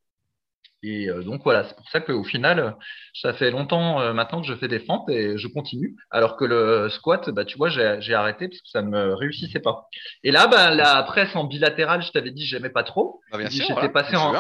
[0.84, 2.76] Et euh, donc voilà, c'est pour ça qu'au final,
[3.14, 5.96] ça fait longtemps euh, maintenant que je fais des fentes et je continue.
[6.10, 9.60] Alors que le squat, bah tu vois, j'ai arrêté parce que ça ne me réussissait
[9.60, 9.88] pas.
[10.24, 13.22] Et là, bah, la presse en bilatéral, je t'avais dit, j'aimais pas trop.
[13.50, 14.34] J'étais voilà, passé en,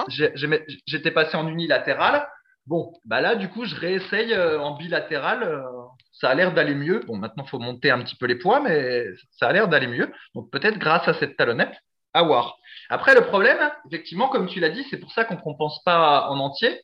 [1.13, 2.27] passé unilatéral.
[2.65, 5.63] Bon, bah là, du coup, je réessaye euh, en bilatéral.
[6.11, 7.01] ça a l'air d'aller mieux.
[7.05, 10.11] Bon, maintenant, faut monter un petit peu les poids, mais ça a l'air d'aller mieux.
[10.33, 11.73] Donc, peut-être grâce à cette talonnette,
[12.13, 12.57] à voir.
[12.89, 16.39] Après, le problème, effectivement, comme tu l'as dit, c'est pour ça qu'on compense pas en
[16.39, 16.81] entier.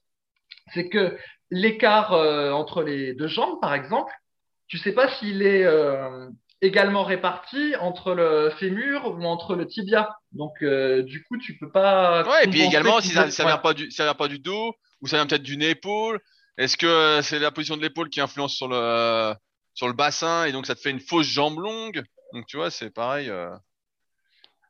[0.74, 1.18] C'est que
[1.50, 4.14] l'écart euh, entre les deux jambes, par exemple,
[4.68, 6.30] tu sais pas s'il est euh,
[6.62, 10.16] également réparti entre le fémur ou entre le tibia.
[10.32, 12.24] Donc, euh, du coup, tu peux pas.
[12.28, 14.74] Ouais, et puis également, si ça, ça vient pas du, ça vient pas du dos,
[15.02, 16.20] ou ça vient peut-être d'une épaule,
[16.58, 19.34] est-ce que c'est la position de l'épaule qui influence sur le,
[19.74, 22.04] sur le bassin, et donc ça te fait une fausse jambe longue?
[22.34, 23.32] Donc, tu vois, c'est pareil.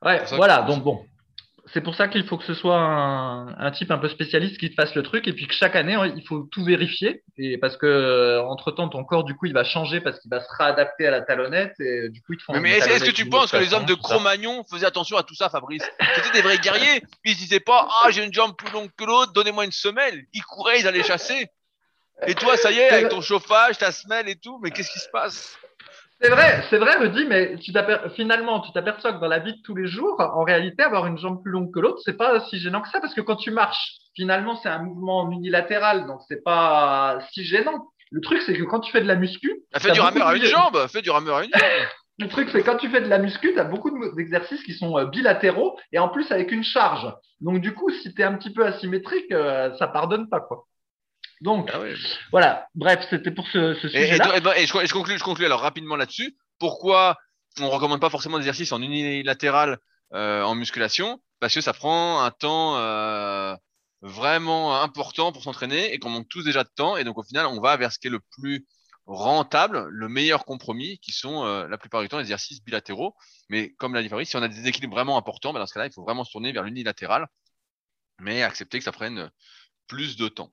[0.03, 0.07] Euh.
[0.07, 0.61] Ouais, voilà.
[0.61, 1.05] Donc bon,
[1.73, 4.69] c'est pour ça qu'il faut que ce soit un, un type un peu spécialiste qui
[4.69, 7.75] te fasse le truc et puis que chaque année il faut tout vérifier et parce
[7.77, 11.07] que entre temps ton corps du coup il va changer parce qu'il va se réadapter
[11.07, 13.57] à la talonnette et du coup ils te font Mais, est-ce que tu penses que
[13.57, 13.95] les hommes de.
[13.95, 15.83] Cro-Magnon faisaient attention à tout ça, Fabrice?
[16.15, 17.03] C'était des vrais guerriers.
[17.25, 20.23] Ils se disaient pas, ah, j'ai une jambe plus longue que l'autre, donnez-moi une semelle.
[20.33, 21.47] Ils couraient, ils allaient chasser.
[22.25, 24.99] Et toi, ça y est, avec ton chauffage, ta semelle et tout, mais qu'est-ce qui
[24.99, 25.57] se passe?
[26.19, 27.71] C'est vrai, c'est vrai, Rudy, mais tu
[28.15, 31.17] finalement, tu t'aperçois que dans la vie de tous les jours, en réalité, avoir une
[31.17, 33.51] jambe plus longue que l'autre, c'est pas si gênant que ça, parce que quand tu
[33.51, 37.87] marches, finalement, c'est un mouvement unilatéral, donc c'est pas si gênant.
[38.09, 40.35] Le truc, c'est que quand tu fais de la muscu, Ah, Fais du rameur à
[40.35, 41.61] une jambe, fais du rameur à une jambe.
[42.19, 44.73] Le truc, c'est quand tu fais de la muscu, tu as beaucoup de- d'exercices qui
[44.73, 47.13] sont euh, bilatéraux et en plus avec une charge.
[47.41, 50.63] Donc, du coup, si tu es un petit peu asymétrique, euh, ça pardonne pas, quoi.
[51.41, 51.93] Donc, Ah ouais.
[52.31, 52.67] voilà.
[52.75, 54.55] Bref, c'était pour ce, ce Et, et, sujet-là.
[54.57, 56.35] et- et je, conclue, je conclue alors rapidement là-dessus.
[56.59, 57.17] Pourquoi
[57.59, 59.77] on recommande pas forcément des exercices en unilatéral
[60.13, 61.21] euh, en musculation?
[61.39, 63.55] Parce que ça prend un temps euh,
[64.01, 66.97] vraiment important pour s'entraîner et qu'on manque tous déjà de temps.
[66.97, 68.65] Et donc au final, on va vers ce qui est le plus
[69.05, 73.15] rentable, le meilleur compromis, qui sont euh, la plupart du temps les exercices bilatéraux.
[73.49, 75.73] Mais comme l'a dit Fabrice, si on a des équilibres vraiment importants, ben dans ce
[75.75, 77.27] cas-là, il faut vraiment se tourner vers l'unilatéral,
[78.19, 79.29] mais accepter que ça prenne
[79.87, 80.51] plus de temps.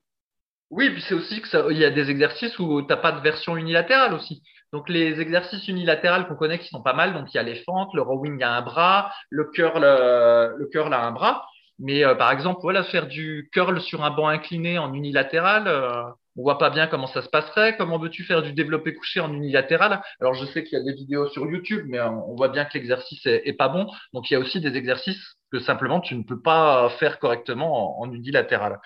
[0.71, 3.21] Oui, puis c'est aussi que ça, il y a des exercices où t'as pas de
[3.21, 4.43] version unilatérale aussi.
[4.73, 7.63] Donc les exercices unilatérales qu'on connaît qui sont pas mal, donc il y a les
[7.63, 11.47] fentes, le rowing a un bras, le curl, euh, le curl a un bras.
[11.79, 16.05] Mais euh, par exemple, voilà, faire du curl sur un banc incliné en unilatéral, euh,
[16.37, 17.77] on voit pas bien comment ça se passerait.
[17.77, 20.03] Comment veux-tu faire du développé couché en unilatéral?
[20.21, 22.65] Alors je sais qu'il y a des vidéos sur YouTube, mais euh, on voit bien
[22.65, 23.87] que l'exercice est, pas bon.
[24.13, 28.01] Donc il y a aussi des exercices que simplement tu ne peux pas faire correctement
[28.01, 28.81] en, unilatéral.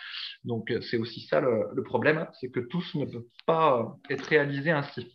[0.44, 3.84] Donc euh, c'est aussi ça le, le problème, c'est que tous ne peuvent pas euh,
[4.14, 5.14] être réalisés ainsi.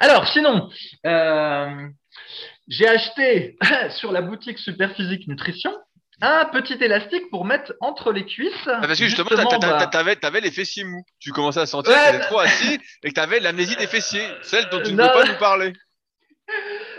[0.00, 0.70] Alors sinon,
[2.68, 3.58] j'ai acheté
[3.90, 5.72] sur la boutique Superphysique Nutrition
[6.22, 8.52] un petit élastique pour mettre entre les cuisses.
[8.66, 11.04] Ah, parce que justement, t'a- bah, t'a- t'avais, t'avais les fessiers mous.
[11.18, 14.26] Tu commençais à sentir Ouais, que t'étais trop assis et que t'avais l'amnésie des fessiers,
[14.42, 15.04] celle dont tu ne Non.
[15.06, 15.72] veux pas nous parler.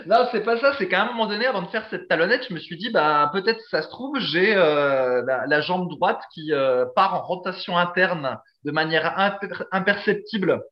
[0.06, 0.74] Non, c'est pas ça.
[0.78, 3.28] C'est qu'à un moment donné, avant de faire cette talonnette, je me suis dit, bah
[3.32, 7.76] peut-être ça se trouve, j'ai euh, la, la jambe droite qui euh, part en rotation
[7.76, 10.62] interne de manière imper- imperceptible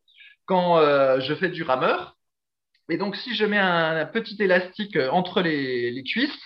[0.44, 2.16] quand euh, je fais du rameur.
[2.88, 6.38] Et donc, si je mets un, un petit élastique entre les, les cuisses,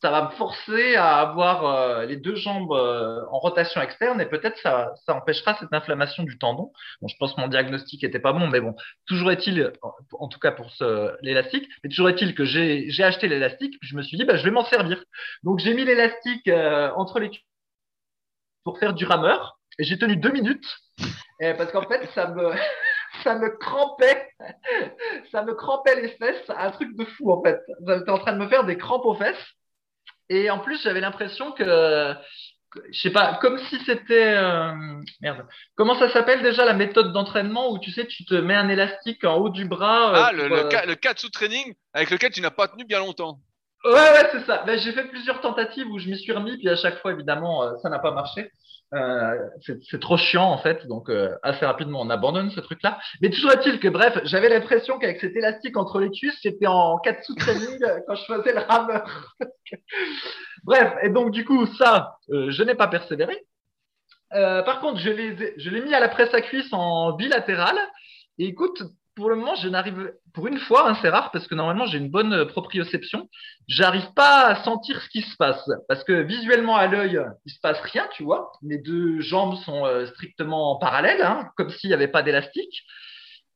[0.00, 4.26] ça va me forcer à avoir euh, les deux jambes euh, en rotation externe et
[4.26, 6.72] peut-être ça, ça empêchera cette inflammation du tendon.
[7.00, 8.74] Bon, je pense que mon diagnostic était pas bon, mais bon,
[9.06, 9.72] toujours est-il,
[10.20, 10.70] en- tout cas pour
[11.22, 14.36] l'élastique, mais toujours est-il que j'ai, j'ai acheté l'élastique, puis je me suis dit, bah,
[14.36, 15.02] je vais m'en servir.
[15.42, 17.44] Donc, j'ai mis l'élastique euh, entre les cuisses
[18.64, 20.66] pour faire du rameur et j'ai tenu deux minutes
[21.40, 22.52] et parce qu'en fait, ça me,
[23.24, 24.28] ça me crampait,
[25.32, 27.60] ça me crampait les fesses, un truc de fou en fait.
[27.86, 29.36] J'étais en train de me faire des crampes aux fesses.
[30.30, 32.12] Et en plus, j'avais l'impression que,
[32.70, 34.72] que- je sais pas, comme si c'était, euh,
[35.20, 38.68] merde, comment ça s'appelle déjà la méthode d'entraînement où tu sais, tu te mets un
[38.68, 40.10] élastique en haut du bras.
[40.10, 42.68] euh, Ah, le, pour, le, euh, ca- le katsu training avec lequel tu n'as pas
[42.68, 43.40] tenu bien longtemps.
[43.84, 44.64] Ouais, ouais, c'est ça.
[44.66, 47.76] Ben, j'ai fait plusieurs tentatives où je m'y suis remis, puis à chaque fois, évidemment,
[47.78, 48.50] ça n'a pas marché.
[48.94, 49.36] Euh,
[49.82, 52.98] c'est trop chiant, en fait, donc euh, assez rapidement, on abandonne ce truc-là.
[53.20, 56.98] Mais toujours est-il que, bref, j'avais l'impression qu'avec cet élastique entre les cuisses, j'étais en
[56.98, 59.34] katsu training euh, quand je faisais le rameur.
[60.64, 63.46] bref, et donc, du coup, ça, euh, je n'ai pas persévéré.
[64.34, 67.76] Euh, par contre, je l'ai je l'ai mis à la presse à cuisse en bilatéral.
[68.38, 68.82] Et écoute,
[69.18, 71.98] pour le moment, je n'arrive, pour une fois, hein, c'est rare parce que normalement j'ai
[71.98, 73.28] une bonne euh, proprioception,
[73.66, 77.58] j'arrive pas à sentir ce qui se passe parce que visuellement à l'œil, il se
[77.60, 78.52] passe rien, tu vois.
[78.62, 82.84] Mes deux jambes sont euh, strictement parallèles, hein, comme s'il n'y avait pas d'élastique.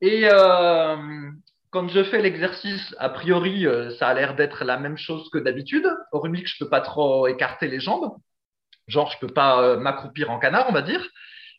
[0.01, 0.97] Et euh,
[1.71, 3.65] quand je fais l'exercice, a priori,
[4.01, 7.29] ça a l'air d'être la même chose que d'habitude, hormis que je peux pas trop
[7.29, 8.17] écarter les jambes.
[8.89, 11.09] Genre, je peux pas m'accroupir en canard, on va dire.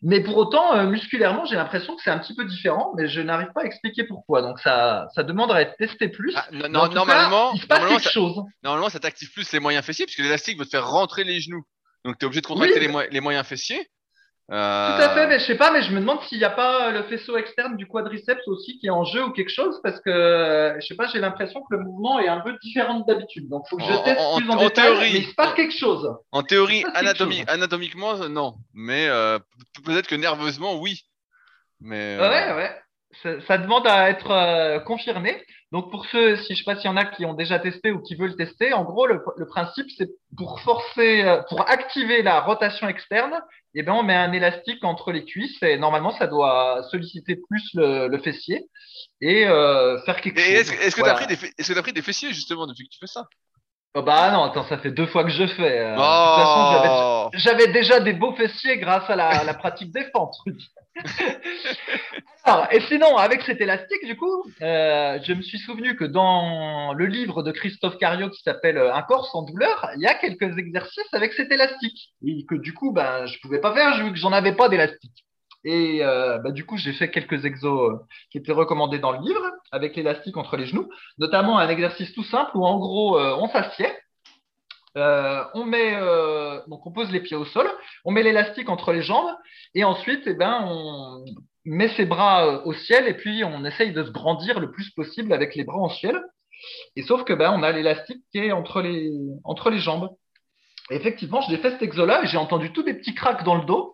[0.06, 3.22] Mais pour autant, euh, musculairement, j'ai l'impression que c'est un petit peu différent, mais je
[3.22, 4.42] n'arrive pas à expliquer pourquoi.
[4.42, 6.34] Donc ça, ça demande à être testé plus.
[6.36, 8.36] Ah, non, non, normalement, cas, il se passe normalement, quelque ça, chose.
[8.64, 11.64] normalement, ça t'active plus les moyens fessiers puisque l'élastique veut te faire rentrer les genoux.
[12.04, 12.86] Donc, tu es obligé de contracter Oui.
[12.86, 13.88] les, mo- les moyens fessiers.
[14.50, 16.50] Tout à fait, Euh, mais je sais pas, mais je me demande s'il n'y a
[16.50, 20.00] pas le faisceau externe du quadriceps aussi qui est en jeu ou quelque chose, parce
[20.02, 23.06] que euh, je sais pas, j'ai l'impression que le mouvement est un peu différent de
[23.06, 23.48] d'habitude.
[23.48, 25.14] Donc, faut que je teste en- plus en, en détail, théorie.
[25.14, 26.14] mais il se passe quelque chose.
[26.34, 27.46] En théorie, anatomi- chose.
[27.48, 28.56] anatomiquement, euh, non.
[28.74, 29.40] Mais euh,
[29.86, 31.02] peut-être que nerveusement, oui.
[31.80, 32.76] Mais euh, Ouais, ouais.
[33.22, 35.44] Ça, ça demande à être euh, confirmé.
[35.72, 37.92] Donc pour ceux, si je sais pas s'il y en a qui ont déjà testé
[37.92, 42.24] ou qui veulent tester, en gros le, le principe c'est pour forcer, euh, pour activer
[42.24, 43.40] la rotation externe,
[43.76, 47.70] eh ben on met un élastique entre les cuisses et normalement ça doit solliciter plus
[47.76, 48.70] le, le fessier
[49.22, 50.72] et euh, faire quelque Et chose.
[50.74, 51.14] est-ce que Voilà.
[51.14, 53.08] t'as pris des fe- est-ce que t'as pris des fessiers justement depuis que tu fais
[53.08, 53.28] ça?
[53.96, 55.80] Oh bah non, attends, ça fait deux fois que je fais.
[55.80, 59.54] Euh, de toute façon, j'avais- Oh j'avais déjà des beaux fessiers grâce à la, la
[59.54, 60.36] pratique des fentes.
[62.46, 66.94] Alors, et sinon, avec cet élastique, du coup, euh, je me suis souvenu que dans
[66.94, 70.14] le livre de Christophe Cario qui s'appelle euh, Un corps sans douleur, il y a
[70.16, 72.10] quelques exercices avec cet élastique.
[72.28, 75.24] Et que du coup, ben, je pouvais pas faire vu que j'en avais pas d'élastique.
[75.66, 77.98] Et euh, bah, du coup, j'ai fait quelques exos euh,
[78.32, 82.24] qui étaient recommandés dans le livre avec l'élastique entre les genoux, notamment un exercice tout
[82.24, 83.88] simple où en gros, euh, on s'assied.
[84.96, 86.00] On met
[86.68, 87.68] donc on pose les pieds au sol,
[88.06, 89.36] on met l'élastique entre les jambes
[89.74, 91.26] et ensuite eh ben on
[91.66, 95.34] met ses bras au ciel et puis on essaye de se grandir le plus possible
[95.34, 96.22] avec les bras en ciel.
[96.96, 99.10] Et sauf que ben on a l'élastique qui est entre les
[99.44, 100.12] entre les jambes.
[100.92, 103.56] Et effectivement, je l'ai fait cet exo-là et j'ai entendu tous des petits cracks dans
[103.56, 103.93] le dos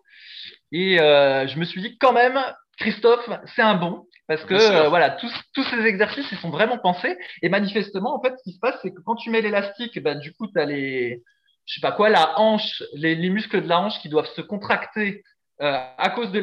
[0.72, 2.38] et euh, je me suis dit quand même
[2.78, 6.78] Christophe, c'est un bon parce que euh, voilà tous tous ces exercices ils sont vraiment
[6.78, 10.00] pensés et manifestement en fait ce qui se passe c'est que quand tu mets l'élastique
[10.02, 11.22] ben du coup tu as les
[11.70, 14.40] je sais pas quoi, la hanche, les, les muscles de la hanche qui doivent se
[14.40, 15.22] contracter
[15.60, 16.40] euh, à cause de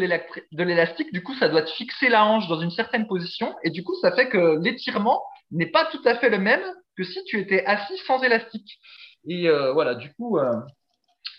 [0.63, 1.11] l'élastique.
[1.11, 3.53] Du coup, ça doit te fixer la hanche dans une certaine position.
[3.63, 6.61] Et du coup, ça fait que l'étirement n'est pas tout à fait le même
[6.95, 8.79] que si tu étais assis sans élastique.
[9.27, 10.53] Et euh, voilà, du coup, euh,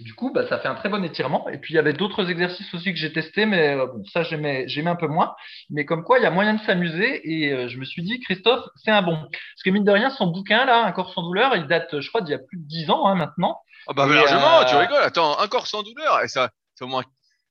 [0.00, 1.48] du coup bah, ça fait un très bon étirement.
[1.48, 4.22] Et puis, il y avait d'autres exercices aussi que j'ai testés, mais euh, bon, ça,
[4.22, 5.34] j'aimais un peu moins.
[5.70, 7.20] Mais comme quoi, il y a moyen de s'amuser.
[7.24, 9.16] Et euh, je me suis dit, Christophe, c'est un bon.
[9.16, 12.08] Parce que mine de rien, son bouquin, là, Un corps sans douleur, il date, je
[12.08, 13.61] crois, d'il y a plus de 10 ans hein, maintenant.
[13.88, 15.02] Ah bah Et, largement, euh, tu rigoles.
[15.02, 17.02] Attends, un corps sans douleur, et ça, c'est au moins,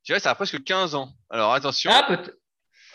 [0.04, 1.10] je dirais, ça a presque 15 ans.
[1.30, 2.32] Alors attention, Ah, peut-être.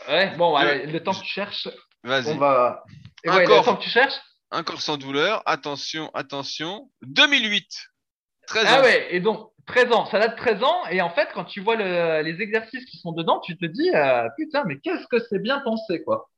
[0.08, 1.68] Ouais, bon, Je- allez, le temps que tu cherches,
[2.04, 2.28] vas-y.
[2.32, 2.84] on va.
[3.24, 3.58] Et Un ouais, corps.
[3.60, 4.14] le temps que tu cherches.
[4.50, 6.90] Un corps sans douleur, attention, attention.
[7.02, 7.66] 2008,
[8.46, 11.28] 13 Ah ouais, et donc 13 ans, ça date de 13 ans, et en fait,
[11.35, 14.78] quand tu vois le- les exercices qui sont dedans, tu te dis, euh, putain, mais
[14.81, 16.31] qu'est-ce que c'est bien pensé, quoi.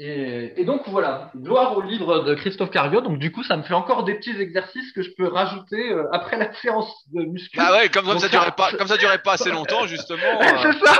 [0.00, 3.00] Et, et donc voilà, gloire au livre de Christophe Cario.
[3.00, 6.08] Donc du coup, ça me fait encore des petits exercices que je peux rajouter euh,
[6.12, 7.56] après la séance de muscu.
[7.56, 10.20] Bah ouais, comme, ça ça- durait pas, comme ça durait pas assez longtemps, justement.
[10.40, 10.96] Ouais, euh, c'est ça.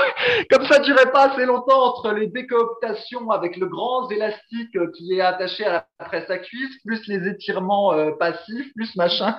[0.49, 5.13] Comme ça durait pas assez longtemps entre les décooptations avec le grand élastique euh, qui
[5.13, 9.37] est attaché à la presse à cuisse, plus les étirements euh, passifs, plus machin.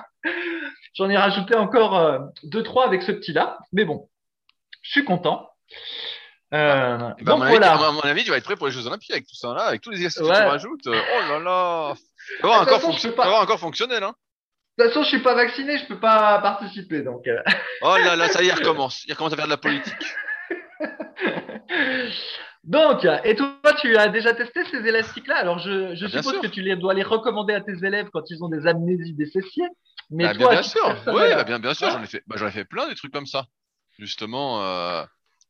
[0.93, 3.57] J'en ai rajouté encore euh, deux trois avec ce petit-là.
[3.73, 4.07] Mais bon,
[4.83, 5.49] je suis content.
[6.53, 7.73] Euh, bah, à, donc mon avis, voilà.
[7.73, 9.63] à mon avis, tu vas être prêt pour les Jeux Olympiques avec tout ça là,
[9.63, 10.35] avec tous les exercices que Ouais.
[10.41, 10.87] tu rajoutes.
[10.87, 11.93] euh, Oh là là.
[12.41, 13.45] Corps, façon, je fonction- pas.
[13.45, 14.13] corps fonctionnel, hein.
[14.77, 17.01] De toute façon, je suis pas vacciné, je peux pas participer.
[17.01, 17.27] Donc.
[17.27, 17.41] euh.
[17.81, 19.03] Oh là là, ça y est, il recommence.
[19.07, 19.93] Il recommence à faire de la politique.
[22.63, 25.37] Donc, et toi, tu as déjà testé ces élastiques-là?
[25.37, 26.41] Alors, je, Ah, suppose sûr.
[26.41, 29.25] que tu les, dois les recommander à tes élèves quand ils ont des amnésies des
[29.25, 29.67] fessiers.
[30.09, 30.95] Mais Bah, toi, bien, à sûr.
[31.07, 31.87] Oui, bah, bien, bien sûr.
[31.87, 31.93] Ouais.
[31.93, 33.45] J'en ai fait, bah, j'en ai fait plein des trucs comme ça.
[33.97, 35.03] Justement, euh,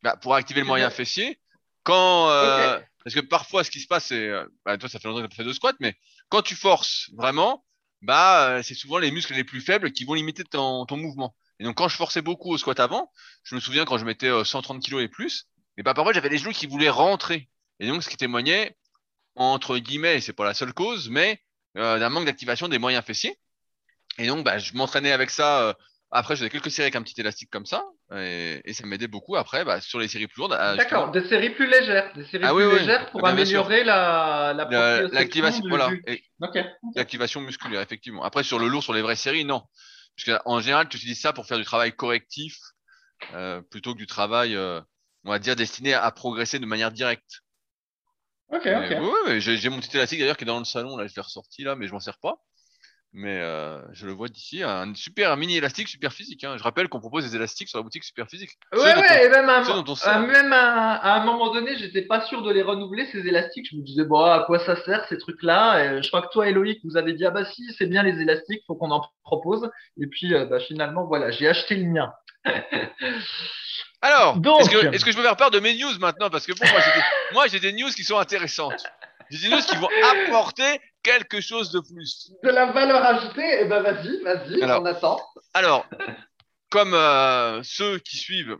[0.08, 1.39] bah, pour activer le moyen fessier.
[1.84, 5.08] Quand, euh, parce que parfois, ce qui se passe, c'est, euh, bah, toi, ça fait
[5.08, 5.96] longtemps que tu as fait de squat, mais
[6.30, 7.65] quand tu forces vraiment,
[8.02, 11.36] bah, euh, c'est souvent les muscles les plus faibles qui vont limiter ton, ton mouvement.
[11.60, 13.12] Et donc, quand je forçais beaucoup au squat avant,
[13.43, 16.30] je me souviens quand je mettais euh, 130 kilos et plus, et bah, parfois, j'avais
[16.30, 17.50] les genoux qui voulaient rentrer.
[17.80, 18.78] Et donc, ce qui témoignait,
[19.36, 21.41] entre guillemets, et c'est pas la seule cause, mais
[21.78, 23.38] euh, d'un manque d'activation des moyens fessiers.
[24.17, 25.62] Et donc, bah, je m'entraînais avec ça.
[25.70, 25.74] euh,
[26.12, 29.08] après, je faisais quelques séries avec un petit élastique comme ça, et, et ça m'aidait
[29.08, 30.54] beaucoup après bah, sur les séries plus lourdes.
[30.54, 32.80] à- D'accord, des séries plus légères, des séries Ah plus oui, oui.
[32.80, 34.65] légères pour bien, améliorer la, la
[35.12, 36.58] L'activation, du- voilà, du- et Ok.
[36.96, 38.24] l'activation musculaire, effectivement.
[38.24, 39.63] Après, sur le lourd, sur les vraies séries, non.
[40.15, 42.58] Parce qu'en général, tu utilises ça pour faire du travail correctif
[43.34, 44.82] euh, plutôt que du travail, euh,
[45.26, 47.41] on va dire, destiné à progresser de manière directe.
[48.50, 49.04] Ok, Mais, ok.
[49.26, 51.22] ouais, j'ai j'ai mon petit élastique d'ailleurs qui est dans le salon, là, je l'ai
[51.22, 52.36] ressorti là, mais je m'en sers pas.
[53.13, 56.43] Mais euh, je le vois d'ici, un super mini élastique super physique.
[56.43, 56.56] Hein.
[56.58, 58.52] Je rappelle qu'on propose des élastiques sur la boutique super physique.
[58.74, 60.20] Ceux Ouais, ouais, et même, à, un ceux mo- dont on à- sert.
[60.20, 63.67] même à, à un moment donné, j'étais pas sûr de les renouveler, ces élastiques.
[63.72, 66.02] Je me disais, bon, à quoi ça sert, ces trucs-là?
[66.02, 68.22] Je crois que toi et Loïc, vous avez dit, ah bah si, c'est bien les
[68.22, 69.67] élastiques, faut qu'on en propose.
[70.00, 72.13] Et puis, euh, bah, finalement, voilà, j'ai acheté le mien.
[74.02, 76.30] Alors, est-ce que, je peux faire part de mes news maintenant?
[76.30, 78.84] Parce que bon, moi, j'ai des, moi, j'ai des news qui sont intéressantes.
[79.31, 82.31] Des news qui vont apporter quelque chose de plus.
[82.43, 85.19] De la valeur ajoutée, et ben vas-y, vas-y, on attend.
[85.53, 85.85] Alors,
[86.69, 88.57] comme euh, ceux qui suivent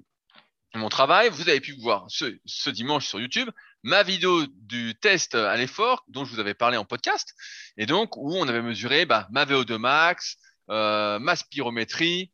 [0.75, 3.49] mon travail, vous avez pu voir ce, ce dimanche sur YouTube
[3.84, 7.34] ma vidéo du test à l'effort dont je vous avais parlé en podcast,
[7.77, 10.38] et donc où on avait mesuré bah, ma VO2 max,
[10.69, 12.32] euh, ma spirométrie,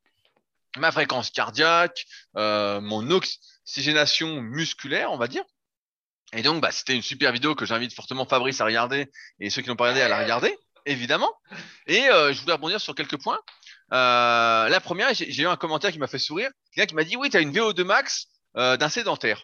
[0.78, 2.06] ma fréquence cardiaque,
[2.38, 5.44] euh, mon oxygénation musculaire, on va dire.
[6.36, 9.08] Et donc, bah, c'était une super vidéo que j'invite fortement Fabrice à regarder
[9.40, 11.32] et ceux qui n'ont pas regardé à la regarder, évidemment.
[11.88, 13.40] Et euh, je voulais rebondir sur quelques points.
[13.92, 16.50] Euh, la première, j'ai eu un commentaire qui m'a fait sourire.
[16.74, 19.44] Quelqu'un qui m'a dit oui, tu as une VO2 max euh, d'un sédentaire.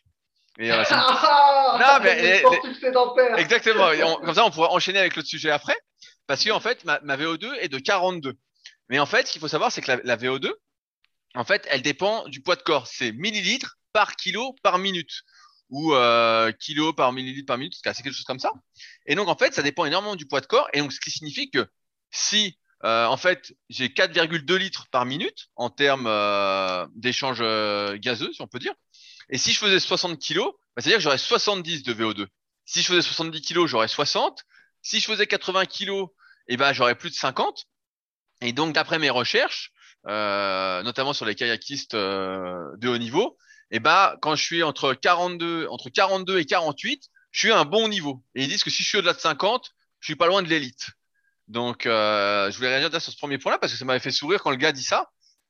[0.58, 3.42] Et, euh, Ah, Non, mais les les-.
[3.42, 3.92] Exactement.
[3.92, 5.78] Et on- comme ça, on pourra enchaîner avec l'autre sujet après.
[6.28, 8.34] parce que en fait, ma, ma VO2 est de 42.
[8.90, 10.52] Mais en fait, ce qu'il faut savoir, c'est que la, la VO2,
[11.36, 12.88] en fait, elle dépend du poids de corps.
[12.88, 15.12] C'est millilitres par kilo par minute
[15.70, 18.52] ou euh, kilo par millilitre par minute, c'est quelque chose comme ça.
[19.06, 20.68] Et donc en fait, ça dépend énormément du poids de corps.
[20.74, 21.68] Et donc ce qui signifie que
[22.12, 28.32] si euh, en fait j'ai 4,2 litres par minute en termes euh, d'échange euh, gazeux,
[28.34, 28.74] si on peut dire,
[29.30, 32.28] et si je faisais 60 kilos, bah, c'est-à-dire que j'aurais 70 de VO2.
[32.66, 34.44] Si je faisais 70 kilos, j'aurais 60.
[34.82, 36.10] Si je faisais 80 kilos,
[36.48, 37.66] eh ben j'aurais plus de 50.
[38.42, 39.72] Et donc d'après mes recherches,
[40.08, 43.38] euh, notamment sur les kayakistes euh, de haut niveau,
[43.72, 47.66] et bah quand je suis entre 42 entre 42 et 48, je suis à un
[47.66, 48.24] bon niveau.
[48.36, 50.48] Et ils disent que si je suis au-delà de 50, je suis pas loin de
[50.48, 50.92] l'élite.
[51.48, 54.42] Donc euh, je voulais réagir sur ce premier point-là parce que ça m'avait fait sourire
[54.42, 55.10] quand le gars dit ça.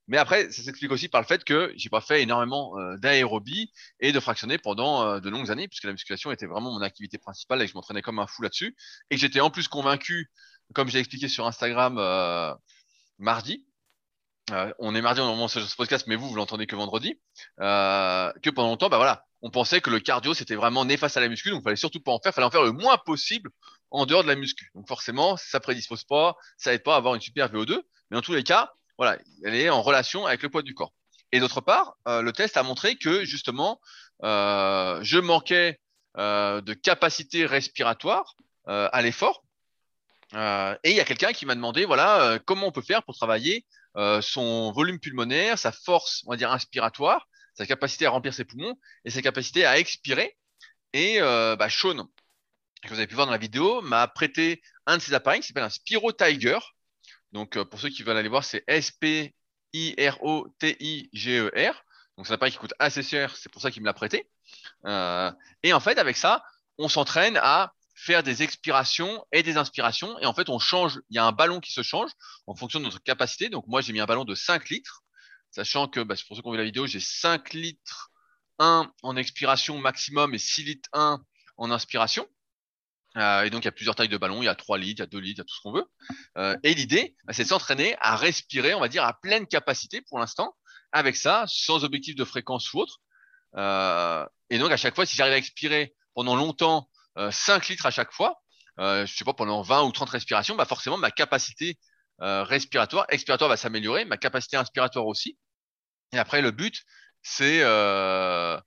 [0.09, 3.71] Mais après, ça s'explique aussi par le fait que j'ai pas fait énormément euh, d'aérobie
[3.99, 7.19] et de fractionner pendant euh, de longues années, puisque la musculation était vraiment mon activité
[7.19, 8.75] principale et que je m'entraînais comme un fou là-dessus.
[9.11, 10.31] Et que j'étais en plus convaincu,
[10.73, 12.55] comme j'ai expliqué sur Instagram euh,
[13.19, 13.67] mardi,
[14.51, 17.19] euh, on est mardi, on enregistre ce podcast, mais vous, vous l'entendez que vendredi,
[17.59, 21.21] euh, que pendant longtemps, bah voilà, on pensait que le cardio c'était vraiment néfaste à
[21.21, 23.51] la muscu, donc il fallait surtout pas en faire, fallait en faire le moins possible
[23.91, 24.71] en dehors de la muscu.
[24.75, 28.21] Donc forcément, ça prédispose pas, ça aide pas à avoir une super VO2, mais dans
[28.21, 30.93] tous les cas, voilà, elle est en relation avec le poids du corps.
[31.31, 33.79] Et d'autre part, euh, le test a montré que justement,
[34.21, 35.79] je manquais
[36.17, 38.35] de capacité respiratoire
[38.65, 39.43] à l'effort.
[40.33, 43.65] Et il y a quelqu'un qui m'a demandé, voilà, comment on peut faire pour travailler
[43.97, 48.45] euh, son volume pulmonaire, sa force, on va dire, inspiratoire, sa capacité à remplir ses
[48.45, 50.37] poumons et sa capacité à expirer.
[50.93, 52.07] Et euh, bah, Sean,
[52.81, 55.47] que vous avez pu voir dans la vidéo, m'a prêté un de ses appareils qui
[55.47, 56.59] s'appelle un Spiro Tiger.
[57.31, 59.33] Donc, euh, pour ceux qui veulent aller voir, c'est S-P-I-R-O-T-I-G-E-R.
[62.17, 64.29] Donc, c'est un appareil qui coûte assez cher, c'est pour ça qu'il me l'a prêté.
[64.85, 65.31] Euh,
[65.63, 66.43] et en fait, avec ça,
[66.77, 70.17] on s'entraîne à faire des expirations et des inspirations.
[70.19, 72.09] Et en fait, on change, il y a un ballon qui se change
[72.47, 73.49] en fonction de notre capacité.
[73.49, 75.01] Donc, moi, j'ai mis un ballon de 5 litres,
[75.51, 78.09] sachant que, bah, pour ceux qui ont vu la vidéo, j'ai 5 litres
[78.59, 81.21] 1 en expiration maximum et 6 litres 1
[81.57, 82.25] en inspiration.
[83.17, 84.41] Euh, et donc, il y a plusieurs tailles de ballons.
[84.41, 85.61] Il y a 3 litres, il y a 2 litres, il y a tout ce
[85.61, 85.85] qu'on veut.
[86.37, 90.01] Euh, et l'idée, bah, c'est de s'entraîner à respirer, on va dire, à pleine capacité
[90.01, 90.55] pour l'instant,
[90.93, 93.01] avec ça, sans objectif de fréquence ou autre.
[93.57, 96.89] Euh, et donc, à chaque fois, si j'arrive à expirer pendant longtemps,
[97.31, 98.41] 5 litres à chaque fois,
[98.79, 101.77] euh, je sais pas, pendant 20 ou 30 respirations, bah forcément, ma capacité
[102.21, 105.37] euh, respiratoire, expiratoire va s'améliorer, ma capacité inspiratoire aussi.
[106.13, 106.83] Et après, le but,
[107.21, 108.59] c'est euh,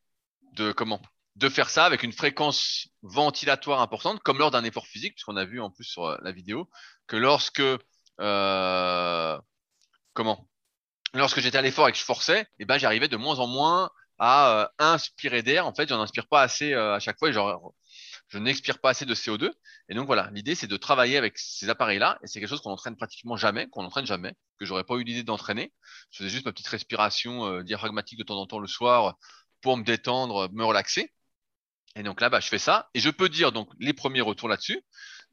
[0.52, 5.44] de faire ça avec une fréquence ventilatoire importante, comme lors d'un effort physique, puisqu'on a
[5.44, 6.68] vu en plus sur euh, la vidéo
[7.06, 7.62] que lorsque
[8.20, 9.38] euh,
[10.12, 10.46] comment
[11.14, 13.90] lorsque j'étais à l'effort et que je forçais, eh ben j'arrivais de moins en moins
[14.18, 15.66] à euh, inspirer d'air.
[15.66, 17.30] En fait, j'en inspire pas assez euh, à chaque fois
[18.32, 19.52] je n'expire pas assez de CO2.
[19.90, 22.70] Et donc voilà, l'idée c'est de travailler avec ces appareils-là et c'est quelque chose qu'on
[22.70, 25.70] entraîne pratiquement jamais, qu'on entraîne jamais, que j'aurais pas eu l'idée d'entraîner.
[26.10, 29.16] Je faisais juste ma petite respiration euh, diaphragmatique de temps en temps le soir
[29.60, 31.12] pour me détendre, me relaxer.
[31.94, 32.88] Et donc là, bah, je fais ça.
[32.94, 34.82] Et je peux dire donc les premiers retours là-dessus.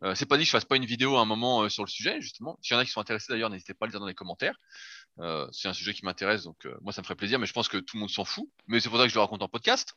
[0.03, 1.83] Euh, c'est pas dit que je fasse pas une vidéo à un moment euh, sur
[1.83, 2.59] le sujet, justement.
[2.61, 4.13] S'il y en a qui sont intéressés d'ailleurs, n'hésitez pas à le dire dans les
[4.13, 4.55] commentaires.
[5.19, 7.67] Euh, c'est un sujet qui m'intéresse, donc moi ça me ferait plaisir, mais je pense
[7.69, 8.49] que tout le monde s'en fout.
[8.67, 9.93] Mais c'est pour ça que je le raconte en podcast.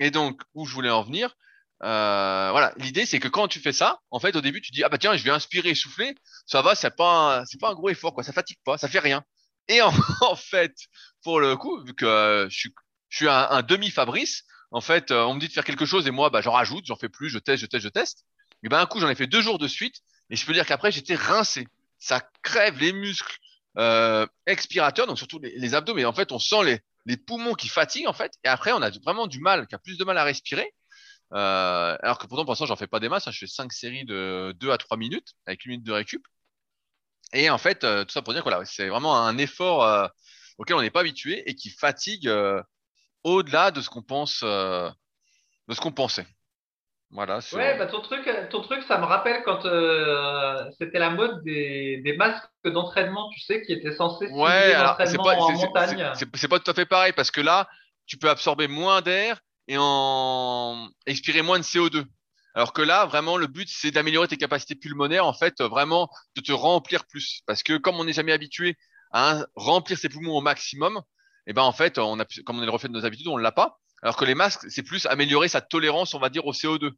[0.00, 1.36] Et donc, où je voulais en venir,
[1.82, 4.82] euh, voilà, l'idée c'est que quand tu fais ça, en fait, au début, tu dis
[4.82, 6.14] ah bah tiens, je vais inspirer, souffler,
[6.46, 8.98] ça va, c'est pas, c'est pas un gros effort, quoi, ça fatigue pas, ça fait
[8.98, 9.22] rien.
[9.68, 10.74] Et en, en fait,
[11.22, 12.74] pour le coup, vu que euh, je suis,
[13.08, 16.06] je suis un, un demi-Fabrice, en fait, euh, on me dit de faire quelque chose
[16.06, 18.24] et moi, bah j'en rajoute, j'en fais plus, je teste, je teste, je teste.
[18.62, 19.96] Et ben un coup, j'en ai fait deux jours de suite,
[20.30, 21.66] et je peux dire qu'après, j'étais rincé.
[21.98, 23.36] Ça crève les muscles
[23.78, 27.54] euh, expirateurs, donc surtout les, les abdos, mais en fait, on sent les, les poumons
[27.54, 30.04] qui fatiguent en fait, et après, on a vraiment du mal, qui a plus de
[30.04, 30.72] mal à respirer.
[31.32, 33.28] Euh, alors que pourtant, pour l'instant, j'en fais pas des masses.
[33.28, 33.30] hein.
[33.32, 36.26] Je fais cinq séries de 2 à 3 minutes avec une minute de récup.
[37.32, 40.08] Et en fait, euh, tout ça pour dire que c'est vraiment un effort euh,
[40.58, 42.30] auquel on n'est pas habitué et qui fatigue
[43.24, 44.92] au-delà de ce qu'on pense, de
[45.70, 46.26] ce qu'on pensait.
[47.12, 47.40] Voilà.
[47.52, 52.00] Ouais, bah ton truc, ton truc, ça me rappelle quand euh, c'était la mode des,
[52.04, 56.12] des masques d'entraînement, tu sais, qui étaient censés Ouais, c'est l'entraînement pas, en c'est- montagne.
[56.48, 57.68] pas tout à fait pareil parce que là,
[58.06, 62.04] tu peux absorber moins d'air et en expirer moins de CO2.
[62.54, 66.40] Alors que là, vraiment, le but, c'est d'améliorer tes capacités pulmonaires, en fait, vraiment de
[66.40, 67.42] te remplir plus.
[67.46, 68.76] Parce que comme on n'est jamais habitué
[69.12, 71.00] à remplir ses poumons au maximum,
[71.48, 73.36] et ben en fait, on a, comme on est le reflet de nos habitudes, on
[73.36, 73.79] l'a pas.
[74.02, 76.92] Alors que les masques, c'est plus améliorer sa tolérance, on va dire, au CO2.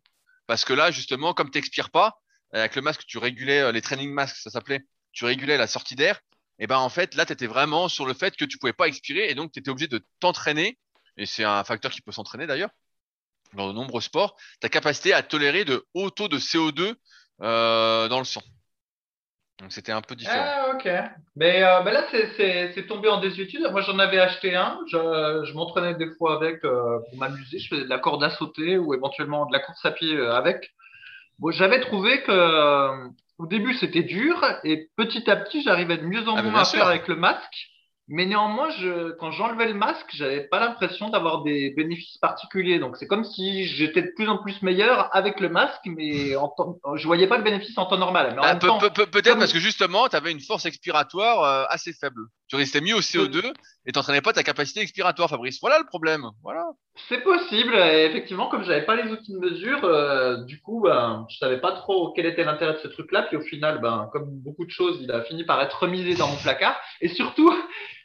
[0.47, 2.21] Parce que là, justement, comme tu n'expires pas,
[2.53, 5.97] avec le masque, tu régulais euh, les training masks, ça s'appelait, tu régulais la sortie
[5.97, 6.21] d'air.
[6.59, 8.87] Et ben en fait, là, tu étais vraiment sur le fait que tu pouvais pas
[8.87, 10.79] expirer et donc tu étais obligé de t'entraîner.
[11.17, 12.71] Et c'est un facteur qui peut s'entraîner d'ailleurs
[13.55, 14.37] dans de nombreux sports.
[14.61, 16.95] Ta capacité à tolérer de hauts taux de CO2
[17.43, 18.43] euh, dans le sang.
[19.63, 20.45] Donc c'était un peu différent.
[20.45, 20.89] Ah, ok.
[21.37, 23.67] Mais, euh, mais là, c'est c'est- c'est tombé en désuétude.
[23.71, 24.79] Moi, j'en avais acheté un.
[24.91, 24.99] Je,
[25.47, 27.61] je m'entraînais des fois avec euh, pour m'amuser.
[27.61, 30.35] Je faisais de la corde à sauter ou éventuellement de la course à pied euh,
[30.35, 30.73] avec.
[31.39, 33.09] Bon, j'avais trouvé que euh,
[33.39, 36.57] au début, c'était dur et petit à petit, j'arrivais de mieux en Ah, mais mieux
[36.59, 36.81] à sûr.
[36.81, 37.69] faire avec le masque.
[38.15, 42.79] Mais néanmoins, je, quand j'enlevais le masque, j'avais pas l'impression d'avoir des bénéfices particuliers.
[42.79, 46.49] Donc, c'est comme si j'étais de plus en plus meilleur avec le masque, mais en
[46.49, 48.35] temps, je voyais pas le bénéfice en temps normal.
[48.37, 48.69] Mais Ah, peut-
[49.07, 52.21] Peut-être comme- parce que justement, tu avais une force expiratoire euh, assez faible.
[52.49, 53.51] Tu restais mieux au CO2
[53.87, 55.59] et t'entraînais pas ta capacité expiratoire, Fabrice.
[55.63, 56.27] Voilà le problème.
[56.43, 56.65] Voilà.
[57.09, 61.27] C'est possible, et effectivement, comme j'avais pas les outils de mesure, euh, du coup, ben,
[61.31, 63.23] je savais pas trop quel était l'intérêt de ce truc-là.
[63.23, 66.29] Puis au final, ben, comme beaucoup de choses, il a fini par être remisé dans
[66.29, 66.79] mon placard.
[67.01, 67.51] Et surtout,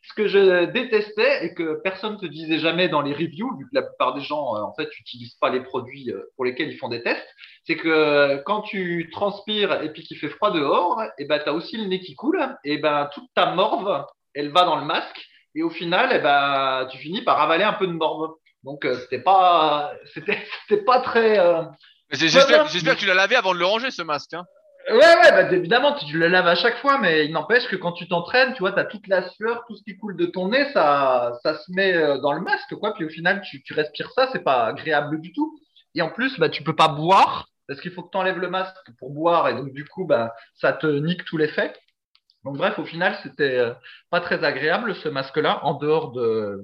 [0.08, 3.66] ce que je détestais et que personne ne te disait jamais dans les reviews, vu
[3.66, 6.72] que la plupart des gens, euh, en fait, n'utilisent pas les produits euh, pour lesquels
[6.72, 7.28] ils font des tests,
[7.66, 11.50] c'est que euh, quand tu transpires et puis qu'il fait froid dehors, et ben, tu
[11.50, 14.86] as aussi le nez qui coule, et ben, toute ta morve, elle va dans le
[14.86, 15.26] masque.
[15.56, 18.36] Et au final, eh ben, tu finis par avaler un peu de morve.
[18.64, 21.64] Donc c'était pas c'était c'était pas très euh,
[22.12, 24.34] j'espère que tu l'as lavé avant de le ranger, ce masque.
[24.34, 24.46] Hein.
[24.90, 27.92] Ouais ouais bah, évidemment tu le laves à chaque fois mais il n'empêche que quand
[27.92, 30.50] tu t'entraînes tu vois tu as toute la sueur tout ce qui coule de ton
[30.50, 32.94] nez ça ça se met euh, dans le masque quoi.
[32.94, 35.60] Puis au final tu, tu respires ça c'est pas agréable du tout.
[35.96, 38.50] Et en plus bah tu peux pas boire parce qu'il faut que tu enlèves le
[38.50, 41.74] masque pour boire et donc du coup bah ça te nique tout l'effet
[42.46, 43.74] donc bref au final c'était euh,
[44.10, 46.62] pas très agréable ce masque là en dehors de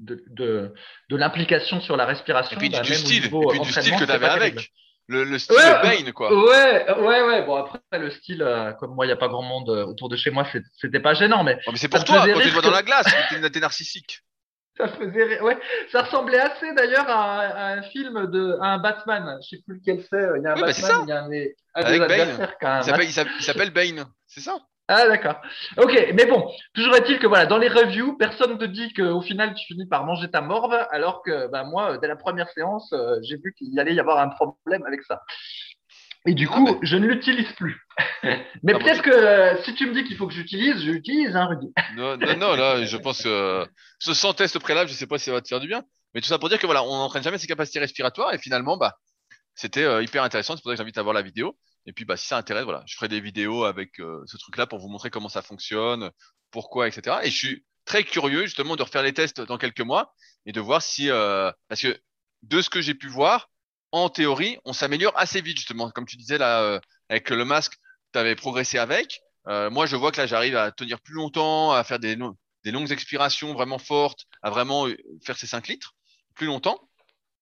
[0.00, 0.74] de, de,
[1.08, 2.56] de l'implication sur la respiration.
[2.56, 4.72] Et puis du, bah, du style, et puis du style que t'avais pas avec.
[5.08, 6.32] Le, le style Ouais, Bane, quoi.
[6.32, 7.44] Ouais, ouais, ouais.
[7.44, 10.08] Bon, après, le style, euh, comme moi, il n'y a pas grand monde euh, autour
[10.08, 10.46] de chez moi,
[10.80, 12.82] c'était pas gênant, mais Oh, mais c'est pour toi, quand tu te vois dans la
[12.82, 13.06] glace,
[13.52, 14.20] t'es narcissique.
[14.76, 15.40] ça faisait.
[15.40, 15.56] Ouais,
[15.92, 19.38] ça ressemblait assez d'ailleurs à, à un film de à un Batman.
[19.42, 20.26] Je sais plus lequel c'est.
[20.36, 22.48] Il y a un Oui, bah, Batman, il y a un, un Avec des Bane.
[23.12, 24.58] s'appelle- il s'appelle Bane, c'est ça?
[24.88, 25.36] Ah, d'accord.
[25.78, 29.54] Ok, mais bon, toujours est-il que voilà, dans les reviews, personne te dit qu'au final,
[29.54, 33.16] tu finis par manger ta morve, alors que bah, moi, dès la première séance, euh,
[33.22, 35.22] j'ai vu qu'il y allait y avoir un problème avec ça.
[36.26, 37.80] Et du Ah, coup, mais- je ne l'utilise plus.
[38.62, 41.34] mais Ah, peut-être que euh, si tu me dis qu'il faut que j'utilise, je l'utilise,
[41.34, 41.72] hein, Rudy.
[41.96, 43.64] Non, non, non, là, je pense que euh,
[43.98, 45.82] ce sans test préalable, je sais pas si ça va te faire du bien.
[46.14, 48.76] Mais tout ça pour dire que voilà, on n'entraîne jamais ses capacités respiratoires et finalement,
[48.76, 48.94] bah,
[49.54, 50.56] c'était euh, hyper intéressant.
[50.56, 51.56] C'est pour ça que j'invite à voir la vidéo.
[51.86, 54.66] Et puis, bah, si ça intéresse, voilà, je ferai des vidéos avec euh, ce truc-là
[54.66, 56.10] pour vous montrer comment ça fonctionne,
[56.50, 57.18] pourquoi, etc.
[57.22, 60.14] Et je suis très curieux justement de refaire les tests dans quelques mois
[60.46, 61.98] et de voir si, euh, parce que
[62.42, 63.50] de ce que j'ai pu voir,
[63.92, 65.90] en théorie, on s'améliore assez vite justement.
[65.90, 67.74] Comme tu disais là, euh, avec le masque,
[68.12, 69.20] tu avais progressé avec.
[69.46, 72.16] Moi, je vois que là, j'arrive à tenir plus longtemps, à faire des,
[72.64, 74.86] des longues expirations vraiment fortes, à vraiment
[75.22, 75.94] faire ces 5 litres
[76.34, 76.80] plus longtemps.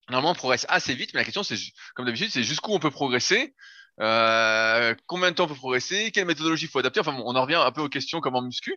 [0.09, 1.57] Normalement, on progresse assez vite, mais la question, c'est,
[1.95, 3.55] comme d'habitude, c'est jusqu'où on peut progresser,
[4.03, 7.01] euh, combien de temps peut progresser, quelle méthodologie il faut adapter?
[7.01, 8.77] Enfin, on en revient un peu aux questions comme en muscu.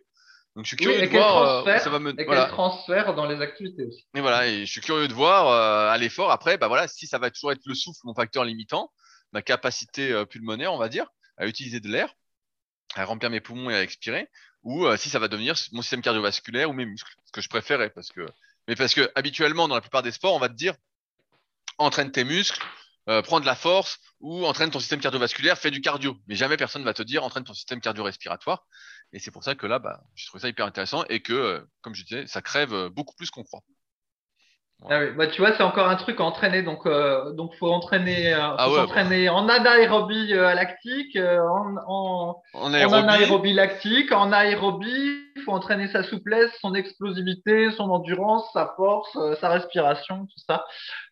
[0.54, 2.18] Donc, je suis curieux de voir euh, ça va me.
[2.18, 2.46] et Voilà.
[2.46, 4.06] transfert dans les activités aussi.
[4.14, 6.30] Et voilà, et je suis curieux de voir euh, à l'effort.
[6.30, 8.90] Après, bah voilà, si ça va toujours être le souffle, mon facteur limitant,
[9.32, 11.06] ma capacité pulmonaire, on va dire,
[11.36, 12.14] à utiliser de l'air,
[12.94, 14.28] à remplir mes poumons et à expirer,
[14.62, 17.90] ou si ça va devenir mon système cardiovasculaire ou mes muscles, ce que je préférais,
[17.90, 18.26] parce que,
[18.68, 20.74] mais parce que habituellement dans la plupart des sports, on va te dire
[21.78, 22.62] entraîne tes muscles,
[23.08, 26.16] euh, prends de la force, ou entraîne ton système cardiovasculaire, fais du cardio.
[26.26, 28.66] Mais jamais personne va te dire entraîne ton système cardio-respiratoire.
[29.12, 31.60] Et c'est pour ça que là, bah, je trouve ça hyper intéressant et que, euh,
[31.82, 33.62] comme je disais, ça crève euh, beaucoup plus qu'on croit.
[34.88, 36.62] Ah oui, bah, tu vois, c'est encore un truc à entraîner.
[36.62, 41.40] Donc, euh, donc faut entraîner, euh, faut Ah ouais, s'entraîner en anaérobie euh, lactique, euh,
[41.40, 45.22] en, en, En en aérobie, anaérobie lactique, en aérobie.
[45.34, 50.40] Il faut entraîner sa souplesse, son explosivité, son endurance, sa force, euh, sa respiration, tout
[50.46, 50.64] ça.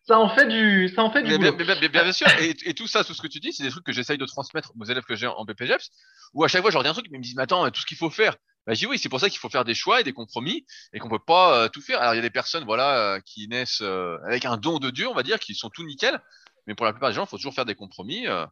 [0.07, 2.55] Ça en fait du, ça en fait du Mais bien- bien- bien- bien sûr, et,
[2.67, 4.73] et tout ça, tout ce que tu dis, c'est des trucs que j'essaye de transmettre
[4.79, 5.91] aux élèves que j'ai en BPGEPS,
[6.35, 7.69] où à chaque fois je leur dis un truc, mais ils me disent, mais attends,
[7.71, 8.37] tout ce qu'il faut faire.
[8.67, 10.65] Bah, je dis oui, c'est pour ça qu'il faut faire des choix et des compromis,
[10.93, 12.01] et qu'on peut pas euh, tout faire.
[12.01, 14.91] Alors il y a des personnes, voilà, euh, qui naissent euh, avec un don de
[14.91, 16.21] Dieu, on va dire, qui sont tout nickel,
[16.67, 18.27] mais pour la plupart des gens, il faut toujours faire des compromis.
[18.27, 18.47] euh,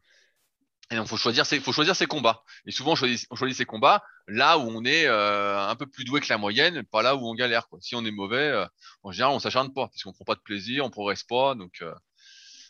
[0.91, 2.43] et donc, faut choisir ses, faut choisir ses combats.
[2.67, 5.87] Et souvent, on choisit, on choisit ses combats là où on est euh, un peu
[5.87, 7.67] plus doué que la moyenne, pas là où on galère.
[7.69, 7.79] Quoi.
[7.81, 8.65] Si on est mauvais, euh,
[9.01, 11.55] en général, on s'acharne pas, parce qu'on prend pas de plaisir, on progresse pas.
[11.55, 11.91] Donc, euh,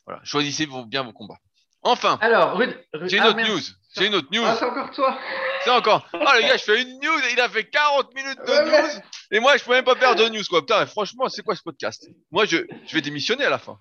[0.05, 1.39] voilà, choisissez vos- bien vos combats.
[1.81, 3.59] Enfin, Alors, Rudy, Rudy- j'ai une ah, autre news.
[3.97, 4.43] J'ai une autre news.
[4.45, 5.19] Ah, c'est encore toi.
[5.63, 6.07] C'est encore.
[6.13, 9.01] Ah, les gars, je fais une news et il a fait 40 minutes de news.
[9.31, 10.61] Et moi, je peux même pas faire de news, quoi.
[10.61, 12.07] Putain, franchement, c'est quoi ce podcast?
[12.31, 12.57] Moi, je,
[12.87, 13.77] je vais démissionner à la fin.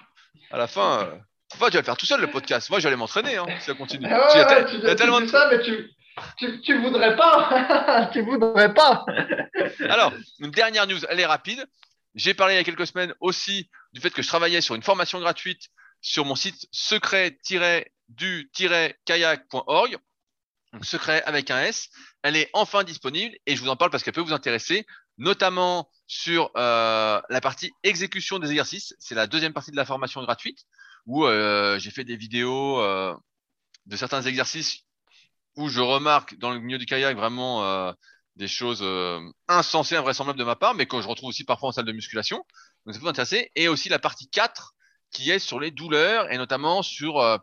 [0.50, 1.16] À la fin, euh...
[1.54, 2.70] enfin, tu vas le faire tout seul, le podcast.
[2.70, 4.06] Moi, je vais aller m'entraîner, hein, si ça continue.
[4.08, 5.90] Ah ouais, ouais, tu, tu tellement de ça, mais tu,
[6.38, 8.10] tu, tu voudrais pas.
[8.12, 9.04] tu voudrais pas.
[9.88, 11.66] Alors, une dernière news, elle est rapide.
[12.14, 14.82] J'ai parlé il y a quelques semaines aussi du fait que je travaillais sur une
[14.82, 15.68] formation gratuite
[16.02, 16.66] sur mon site
[18.08, 19.98] du-kayak.org.
[20.72, 21.88] Donc, secret avec un S.
[22.22, 24.86] Elle est enfin disponible et je vous en parle parce qu'elle peut vous intéresser,
[25.18, 28.94] notamment sur euh, la partie exécution des exercices.
[28.98, 30.60] C'est la deuxième partie de la formation gratuite
[31.06, 33.14] où euh, j'ai fait des vidéos euh,
[33.86, 34.84] de certains exercices
[35.56, 37.92] où je remarque dans le milieu du kayak vraiment euh,
[38.36, 41.72] des choses euh, insensées, invraisemblables de ma part, mais que je retrouve aussi parfois en
[41.72, 42.38] salle de musculation.
[42.86, 43.50] Donc ça peut vous intéresser.
[43.54, 44.74] Et aussi la partie 4
[45.10, 47.36] qui est sur les douleurs et notamment sur euh,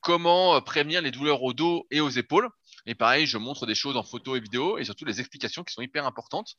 [0.00, 2.48] comment prévenir les douleurs au dos et aux épaules.
[2.86, 5.74] Et pareil, je montre des choses en photo et vidéo et surtout les explications qui
[5.74, 6.54] sont hyper importantes.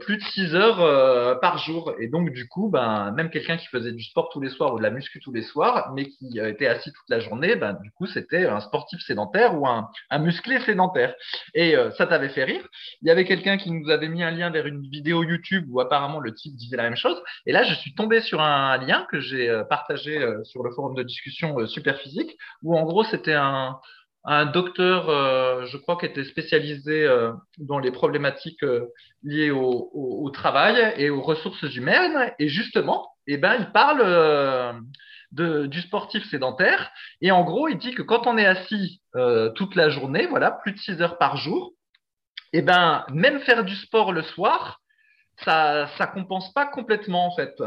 [0.00, 1.92] plus de 6 heures euh, par jour.
[1.98, 4.78] Et donc, du coup, ben, même quelqu'un qui faisait du sport tous les soirs ou
[4.78, 7.74] de la muscu tous les soirs, mais qui euh, était assis toute la journée, ben,
[7.82, 11.14] du coup, c'était un sportif sédentaire ou un, musclé sédentaire.
[11.54, 12.66] Et euh, ça t'avait fait rire.
[13.02, 15.80] Il y avait quelqu'un qui nous avait mis un lien vers une vidéo YouTube où
[15.80, 17.22] apparemment le type disait la même chose.
[17.44, 20.70] Et là, je suis tombé sur un lien que j'ai euh, partagé euh, sur le
[20.70, 23.78] forum de discussion euh, Superphysique, où en gros, c'était un,
[24.28, 28.86] un docteur, euh, je crois, qui était spécialisé euh, dans les problématiques euh,
[29.22, 32.32] liées au, travail et aux ressources humaines.
[32.40, 34.82] Et justement, eh ben, il parle
[35.30, 36.90] du sportif sédentaire.
[37.20, 39.00] Et en gros, il dit que quand on est assis
[39.54, 41.72] toute la journée, voilà, plus de 6 heures par jour,
[42.52, 44.80] eh ben, même faire du sport le soir,
[45.44, 47.62] ça ça compense pas complètement en fait.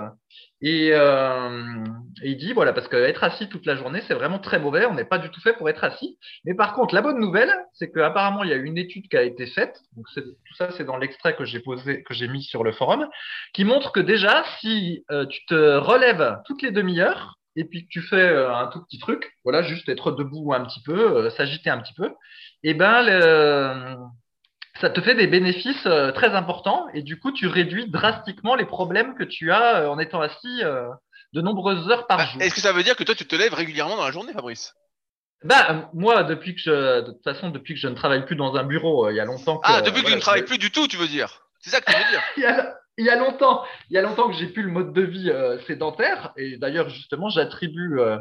[0.61, 1.83] Et, euh,
[2.21, 4.93] il dit voilà parce que être assis toute la journée c'est vraiment très mauvais, on
[4.93, 6.17] n'est pas du tout fait pour être assis.
[6.43, 9.23] Mais par contre la bonne nouvelle c'est qu'apparemment il y a une étude qui a
[9.23, 12.63] été faite, donc tout ça c'est dans l'extrait que j'ai posé que j'ai mis sur
[12.63, 13.07] le forum,
[13.53, 17.89] qui montre que déjà si euh, tu te relèves toutes les demi-heures et puis que
[17.89, 21.29] tu fais euh, un tout petit truc, voilà juste être debout un petit peu, euh,
[21.29, 22.13] s'agiter un petit peu,
[22.63, 23.95] et ben le
[24.81, 28.65] ça te fait des bénéfices euh, très importants et du coup, tu réduis drastiquement les
[28.65, 30.87] problèmes que tu as euh, en étant assis euh,
[31.33, 32.41] de nombreuses heures par Bah, jour.
[32.41, 34.73] Est-ce que ça veut dire que toi, tu te lèves régulièrement dans la journée, Fabrice?
[35.43, 38.55] Bah, moi, depuis que je, de toute façon, depuis que je ne travaille plus dans
[38.55, 39.67] un bureau, euh, il y a longtemps que.
[39.71, 41.79] Ah, depuis que tu ne travailles je- plus du tout, tu veux dire C'est ça
[41.81, 44.63] que tu veux dire il y a, longtemps, il y a longtemps que j'ai plus
[44.63, 46.31] le mode de vie euh, sédentaire.
[46.37, 48.17] Et d'ailleurs justement j'attribue euh,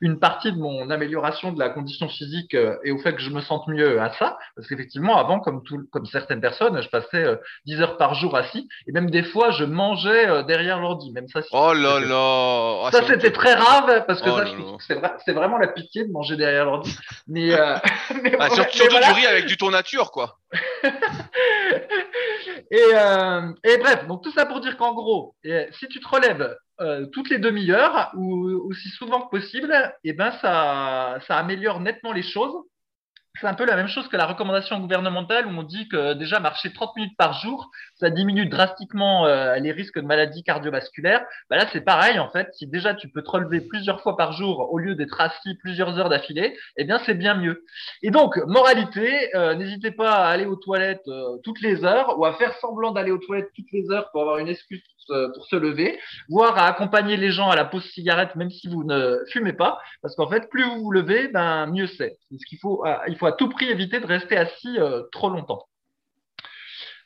[0.00, 3.28] une partie de mon amélioration de la condition physique euh, et au fait que je
[3.30, 4.38] me sente mieux à ça.
[4.56, 8.36] Parce qu'effectivement avant comme tout, comme certaines personnes je passais euh, 10 heures par jour
[8.36, 8.68] assis.
[8.86, 11.12] Et même des fois je mangeais euh, derrière l'ordi.
[11.12, 12.86] Même ça Oh là là.
[12.86, 16.12] Ah, ça c'était très grave parce que Oh c'est vrai, c'est vraiment la pitié de
[16.12, 16.96] manger derrière l'ordi.
[17.28, 17.74] Mais, euh,
[18.22, 19.08] mais, Ah, ouais, mais surtout voilà.
[19.08, 20.38] du riz avec du tour nature, quoi.
[22.70, 26.08] et, euh, et bref, donc tout ça pour dire qu'en gros, eh, si tu te
[26.08, 31.80] relèves euh, toutes les demi-heures ou aussi souvent que possible, eh ben ça, ça améliore
[31.80, 32.54] nettement les choses.
[33.40, 36.40] C'est un peu la même chose que la recommandation gouvernementale où on dit que déjà
[36.40, 37.70] marcher 30 minutes par jour,
[38.00, 41.24] ça diminue drastiquement euh, les risques de maladies cardiovasculaires.
[41.48, 42.48] Bah là, c'est pareil en fait.
[42.54, 45.98] Si déjà tu peux te relever plusieurs fois par jour au lieu d'être assis plusieurs
[45.98, 47.64] heures d'affilée, eh bien c'est bien mieux.
[48.02, 52.24] Et donc, moralité, euh, n'hésitez pas à aller aux toilettes euh, toutes les heures ou
[52.24, 55.44] à faire semblant d'aller aux toilettes toutes les heures pour avoir une excuse euh, pour
[55.46, 55.98] se lever,
[56.28, 59.80] voire à accompagner les gens à la pause cigarette même si vous ne fumez pas,
[60.02, 62.18] parce qu'en fait, plus vous vous levez, ben mieux c'est.
[62.30, 65.28] Parce qu'il faut, euh, il faut à tout prix éviter de rester assis euh, trop
[65.28, 65.66] longtemps.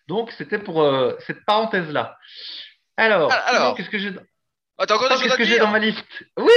[0.09, 2.17] Donc, c'était pour euh, cette parenthèse-là.
[2.97, 3.77] Alors, Ah, alors.
[3.77, 4.13] qu'est-ce que j'ai
[4.77, 6.05] Attends, qu'est-ce que dans ma liste?
[6.37, 6.51] Oui,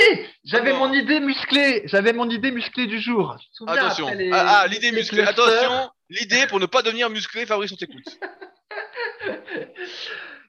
[0.44, 1.84] j'avais mon idée musclée.
[1.86, 3.36] J'avais mon idée musclée du jour.
[3.68, 4.10] Attention.
[4.14, 5.22] les- Ah, ah, l'idée musclée.
[5.22, 8.06] Attention, l'idée pour ne pas devenir musclé, Fabrice, on t'écoute.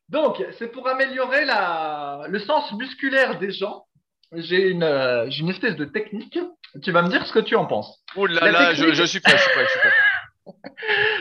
[0.09, 3.85] Donc, c'est pour améliorer la, le sens musculaire des gens.
[4.33, 6.39] J'ai une, euh, une espèce de technique.
[6.83, 7.99] Tu vas me dire ce que tu en penses.
[8.17, 9.93] Oh là La là, je suis prêt, je suis prêt, je suis prêt.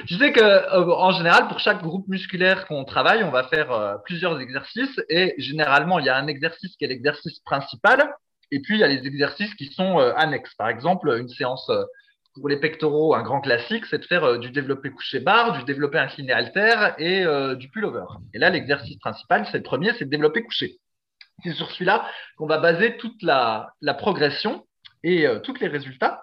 [0.05, 3.71] Je sais que, euh, en général, pour chaque groupe musculaire qu'on travaille, on va faire
[3.71, 8.13] euh, plusieurs exercices et généralement, il y a un exercice qui est l'exercice principal
[8.51, 10.53] et puis il y a les exercices qui sont euh, annexes.
[10.55, 11.69] Par exemple, une séance
[12.35, 15.97] pour les pectoraux, un grand classique, c'est de faire du développé couché barre, du développé
[15.97, 17.25] incliné halter et
[17.55, 18.05] du pullover.
[18.35, 20.77] Et là, l'exercice principal, c'est le premier, c'est le développé couché.
[21.43, 22.07] C'est sur celui-là
[22.37, 24.67] qu'on va baser toute la, progression
[25.03, 26.21] et tous les résultats.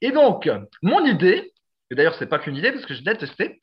[0.00, 0.50] Et donc,
[0.82, 1.53] mon idée,
[1.90, 3.60] et d'ailleurs, c'est pas qu'une idée parce que je l'ai testé,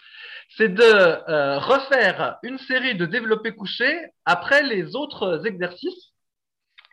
[0.57, 6.11] c'est de euh, refaire une série de développés couchés après les autres exercices,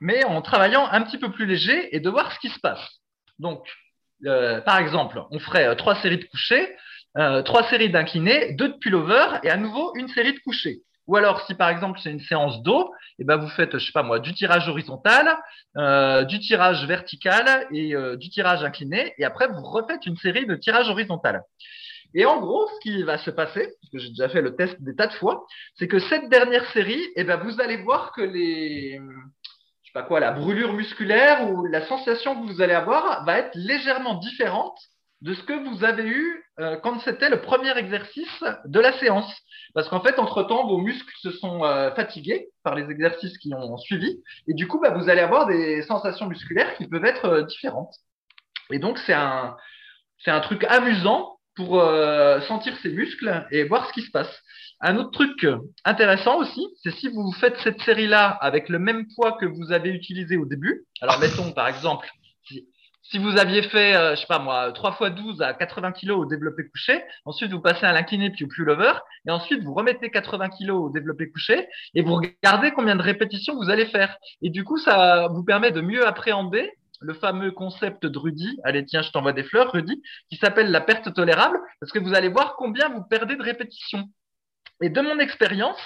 [0.00, 2.86] mais en travaillant un petit peu plus léger et de voir ce qui se passe.
[3.38, 3.66] Donc,
[4.26, 6.76] euh, par exemple, on ferait euh, trois séries de couchés
[7.44, 10.82] trois séries d'inclinés, deux de pullover et à nouveau une série de couchés.
[11.08, 13.92] Ou alors, si par exemple c'est une séance et eh ben vous faites, je sais
[13.92, 15.36] pas moi, du tirage horizontal,
[15.76, 20.46] euh, du tirage vertical et euh, du tirage incliné, et après vous refaites une série
[20.46, 21.42] de tirages horizontal.
[22.14, 24.80] Et en gros, ce qui va se passer, parce que j'ai déjà fait le test
[24.80, 25.46] des tas de fois,
[25.76, 30.02] c'est que cette dernière série, eh ben vous allez voir que les, je sais pas
[30.02, 34.78] quoi, la brûlure musculaire ou la sensation que vous allez avoir va être légèrement différente
[35.22, 39.32] de ce que vous avez eu euh, quand c'était le premier exercice de la séance.
[39.74, 43.76] Parce qu'en fait, entre-temps, vos muscles se sont euh, fatigués par les exercices qui ont
[43.78, 44.20] suivi.
[44.46, 47.94] Et du coup, bah, vous allez avoir des sensations musculaires qui peuvent être euh, différentes.
[48.70, 49.56] Et donc, c'est un,
[50.18, 51.82] c'est un truc amusant pour
[52.46, 54.32] sentir ses muscles et voir ce qui se passe.
[54.80, 55.44] Un autre truc
[55.84, 59.90] intéressant aussi, c'est si vous faites cette série-là avec le même poids que vous avez
[59.90, 60.84] utilisé au début.
[61.00, 62.08] Alors, mettons par exemple
[63.10, 66.10] si vous aviez fait, euh, je sais pas moi, 3 fois 12 à 80 kg
[66.10, 68.92] au développé couché, ensuite vous passez à l'incliné puis au pullover,
[69.26, 73.56] et ensuite vous remettez 80 kg au développé couché, et vous regardez combien de répétitions
[73.56, 74.18] vous allez faire.
[74.42, 78.84] Et du coup, ça vous permet de mieux appréhender le fameux concept de Rudy, allez
[78.84, 82.28] tiens, je t'envoie des fleurs, Rudy, qui s'appelle la perte tolérable, parce que vous allez
[82.28, 84.04] voir combien vous perdez de répétitions.
[84.82, 85.80] Et de mon expérience,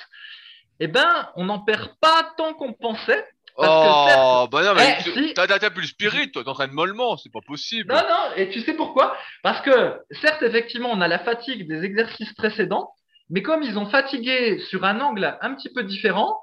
[0.80, 3.24] eh ben, on n'en perd pas tant qu'on pensait,
[3.56, 7.92] oh, bah non, mais eh, t'as plus le spirit, toi, t'entraînes mollement, c'est pas possible.
[7.92, 9.16] Non, non, et tu sais pourquoi?
[9.42, 12.92] Parce que, certes, effectivement, on a la fatigue des exercices précédents,
[13.30, 16.38] mais comme ils ont fatigué sur un angle un petit peu différent,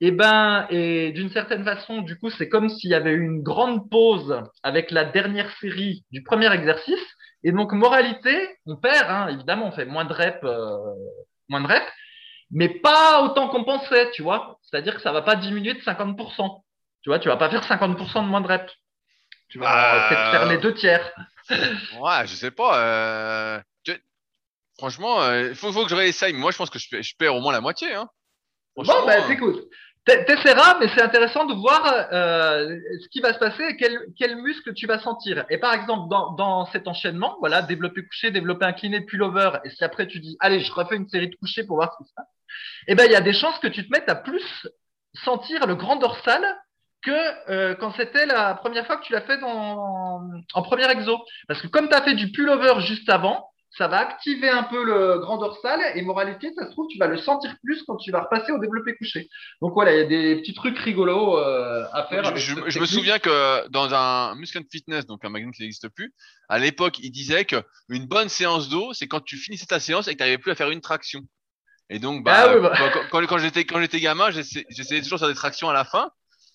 [0.00, 3.24] et eh ben, et d'une certaine façon, du coup, c'est comme s'il y avait eu
[3.24, 7.04] une grande pause avec la dernière série du premier exercice.
[7.42, 10.76] Et donc, moralité, on perd, hein, évidemment, on fait moins de reps, euh,
[11.48, 11.92] moins de reps,
[12.50, 14.58] mais pas autant qu'on pensait, tu vois.
[14.62, 16.62] C'est-à-dire que ça va pas diminuer de 50%.
[17.02, 18.72] Tu vois, tu vas pas faire 50% de moins de reps.
[19.48, 21.12] Tu vas euh, peut-être faire les deux tiers.
[21.50, 22.78] ouais, je sais pas.
[22.78, 23.60] Euh...
[24.78, 26.32] Franchement, il euh, faut, faut, que je réessaye.
[26.32, 27.94] Moi, je pense que je, perds au moins la moitié.
[27.94, 28.08] Hein.
[28.76, 29.68] Bon, ben, écoute.
[30.04, 34.72] T'essaieras, mais c'est intéressant de voir ce qui va se passer et quel, quel, muscle
[34.72, 35.44] tu vas sentir.
[35.50, 39.84] Et par exemple, dans, dans cet enchaînement, voilà, développer couché, développer incliné, pullover, et si
[39.84, 42.14] après tu dis, allez, je refais une série de couchés pour voir ce qui se
[42.14, 42.26] passe,
[42.86, 44.66] eh ben, il y a des chances que tu te mettes à plus
[45.14, 46.42] sentir le grand dorsal
[47.02, 50.20] que euh, quand c'était la première fois que tu l'as fait dans,
[50.54, 51.18] en premier exo.
[51.46, 54.82] Parce que comme tu as fait du pullover juste avant, ça va activer un peu
[54.82, 58.10] le grand dorsal et moralité, ça se trouve, tu vas le sentir plus quand tu
[58.10, 59.28] vas repasser au développé couché.
[59.60, 62.34] Donc voilà, il y a des petits trucs rigolos euh, à faire.
[62.36, 66.12] Je, je me souvian que dans un Muscle Fitness, donc un magazine qui n'existe plus,
[66.48, 70.12] à l'époque, il disait qu'une bonne séance d'eau, c'est quand tu finissais ta séance et
[70.12, 71.20] que tu n'arrivais plus à faire une traction.
[71.90, 72.72] Et donc, bah, ah bah.
[73.10, 76.10] Quand, quand j'étais quand j'étais gamin, j'essayais toujours de faire des tractions à la fin.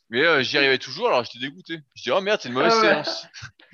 [0.10, 1.80] Mais euh, j'y arrivais toujours, alors j'étais dégoûté.
[1.96, 3.28] Je dis, oh merde, c'est une mauvaise ah séance.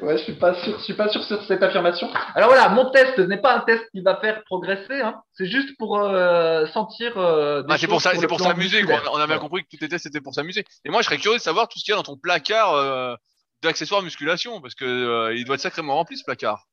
[0.00, 2.08] ouais, je suis pas sûr, je suis pas sûr sur cette affirmation.
[2.34, 5.20] Alors voilà, mon test n'est pas un test qui va faire progresser, hein.
[5.32, 7.16] c'est juste pour euh, sentir.
[7.16, 8.84] Euh, ah, c'est pour ça, c'est pour s'amuser.
[9.12, 10.64] On a bien compris que tous tes tests c'était pour s'amuser.
[10.84, 12.74] Et moi, je serais curieux de savoir tout ce qu'il y a dans ton placard
[12.74, 13.16] euh,
[13.62, 16.64] d'accessoires musculation, parce que euh, il doit être sacrément rempli ce placard.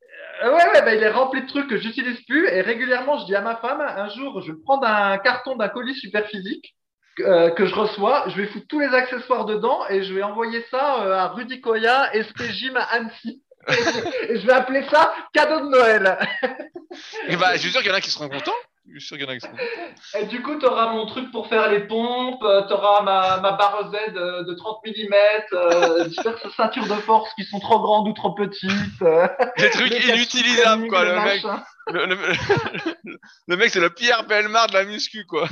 [0.43, 2.47] Ouais, ouais, bah, il est rempli de trucs que j'utilise plus.
[2.47, 5.69] Et régulièrement, je dis à ma femme, un jour, je vais prendre un carton d'un
[5.69, 6.75] colis super physique
[7.21, 10.65] euh, que je reçois, je vais foutre tous les accessoires dedans et je vais envoyer
[10.71, 13.43] ça euh, à Rudy Koya, SP Gym à Annecy.
[14.29, 16.17] et je vais appeler ça cadeau de Noël.
[17.27, 18.51] et bah, je suis sûr qu'il y en a qui seront contents.
[18.93, 20.19] Je suis sûr qu'il y en a qui seront contents.
[20.19, 23.39] Et du coup, tu auras mon truc pour faire les pompes, euh, tu auras ma,
[23.39, 28.13] ma barre Z de, 30 mm, diverses ceintures de force qui sont trop grandes ou
[28.13, 28.69] trop petites.
[29.57, 31.43] des trucs inutilisables, quoi, le mec.
[31.87, 32.05] Le,
[33.47, 35.47] le, mec, c'est le Pierre Belmar de la muscu, quoi.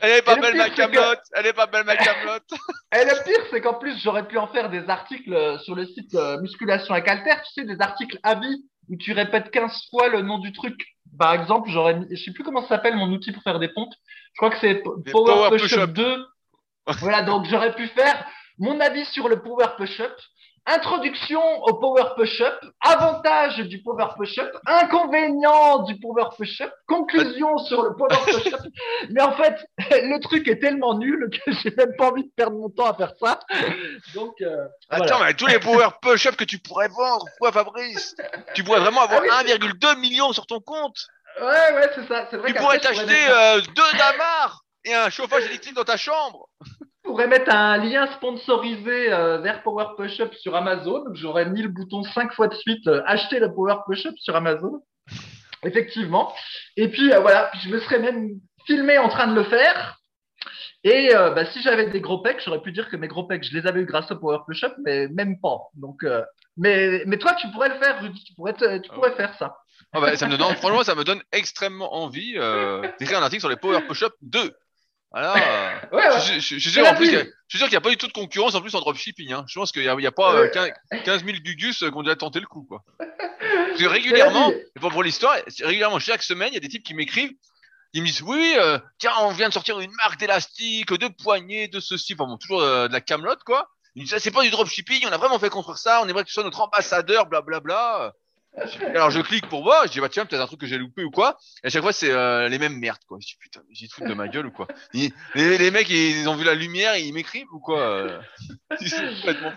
[0.00, 1.22] Elle est pas belle ma camelote.
[1.32, 2.50] Elle est pas belle ma camelote.
[2.92, 5.86] Et le pire, c'est qu'en plus, j'aurais pu en faire des articles euh, sur le
[5.86, 9.88] site euh, Musculation avec Alter, tu sais, des articles à vie où tu répètes 15
[9.90, 10.96] fois le nom du truc.
[11.18, 13.94] Par exemple, j'aurais je sais plus comment ça s'appelle mon outil pour faire des pompes.
[14.32, 14.82] Je crois que c'est
[15.12, 16.26] Power, Push-Up 2.
[16.98, 18.26] voilà, donc j'aurais pu faire
[18.58, 20.14] mon avis sur le Power Push-Up,
[20.66, 27.94] Introduction au Power Push-Up, avantage du Power Push-Up, inconvénient du Power Push-Up, conclusion sur le
[27.94, 28.60] Power Push-Up.
[29.10, 32.56] Mais en fait, le truc est tellement nul que j'ai même pas envie de perdre
[32.56, 33.40] mon temps à faire ça.
[34.14, 38.16] Donc, euh, Attends, mais tous les Power Push-Up que tu pourrais vendre, quoi, Fabrice?
[38.54, 40.96] Tu pourrais vraiment avoir 1,2 ah million sur ton compte.
[41.40, 42.28] Ouais, ouais, c'est ça.
[42.32, 46.48] Vrai tu pourrais t'acheter euh, deux Damar et un chauffage électrique dans ta chambre
[47.04, 51.04] pourrais mettre un lien sponsorisé euh, vers Power Push-Up sur Amazon.
[51.12, 54.82] J'aurais mis le bouton cinq fois de suite euh, acheter le Power Push-Up sur Amazon.
[55.62, 56.34] Effectivement.
[56.76, 58.30] Et puis euh, voilà, je me serais même
[58.66, 59.98] filmé en train de le faire.
[60.86, 63.56] Et bah, si j'avais des gros pecs, j'aurais pu dire que mes gros pecs, je
[63.56, 65.56] les avais eu grâce au Power Push-Up, mais même pas.
[65.72, 66.04] Donc
[66.58, 68.22] Mais, mais toi, tu pourrais le faire, Rudy.
[68.22, 69.56] Tu pourrais, tu pourrais faire ça.
[69.94, 72.34] Ah bah, ça me donne, franchement, ça me donne extrêmement envie
[72.98, 74.54] d'écrire un article sur les Power Push-Up 2.
[75.14, 75.34] Voilà.
[75.92, 76.20] Ouais, ouais.
[76.20, 77.90] Je, suis- je je suis sûr en plus, je suis sûr qu'il n'y a pas
[77.90, 79.32] du tout de concurrence en plus en dropshipping.
[79.32, 79.44] Hein.
[79.48, 80.70] Je pense qu'il n'y a, a pas euh, 15,
[81.04, 82.64] 15 000 gugus euh, qui ont déjà tenté le coup.
[82.68, 82.82] Quoi.
[82.98, 86.94] Parce que régulièrement, pour, pour l'histoire, régulièrement, chaque semaine, il y a des types qui
[86.94, 87.32] m'écrivent.
[87.92, 91.68] Ils me disent oui, euh, tiens, on vient de sortir une marque d'élastique, de poignées,
[91.68, 93.68] de ceci, enfin bon, toujours euh, de la camelote quoi.
[93.94, 96.08] Ils me disent ah, c'est pas du dropshipping, on a vraiment fait construire ça, on
[96.08, 98.12] aimerait que tu sois notre ambassadeur, blablabla.
[98.94, 101.02] Alors je clique pour voir, je dis bah tiens peut-être un truc que j'ai loupé
[101.04, 101.36] ou quoi.
[101.62, 103.18] Et à chaque fois c'est euh, les mêmes merdes quoi.
[103.20, 104.66] Je dis putain j'ai tout de ma gueule ou quoi.
[104.92, 107.80] Ils- les, les mecs ils ont vu la lumière, ils m'écrivent ou quoi.
[107.80, 108.20] euh?
[108.70, 109.52] Complètement.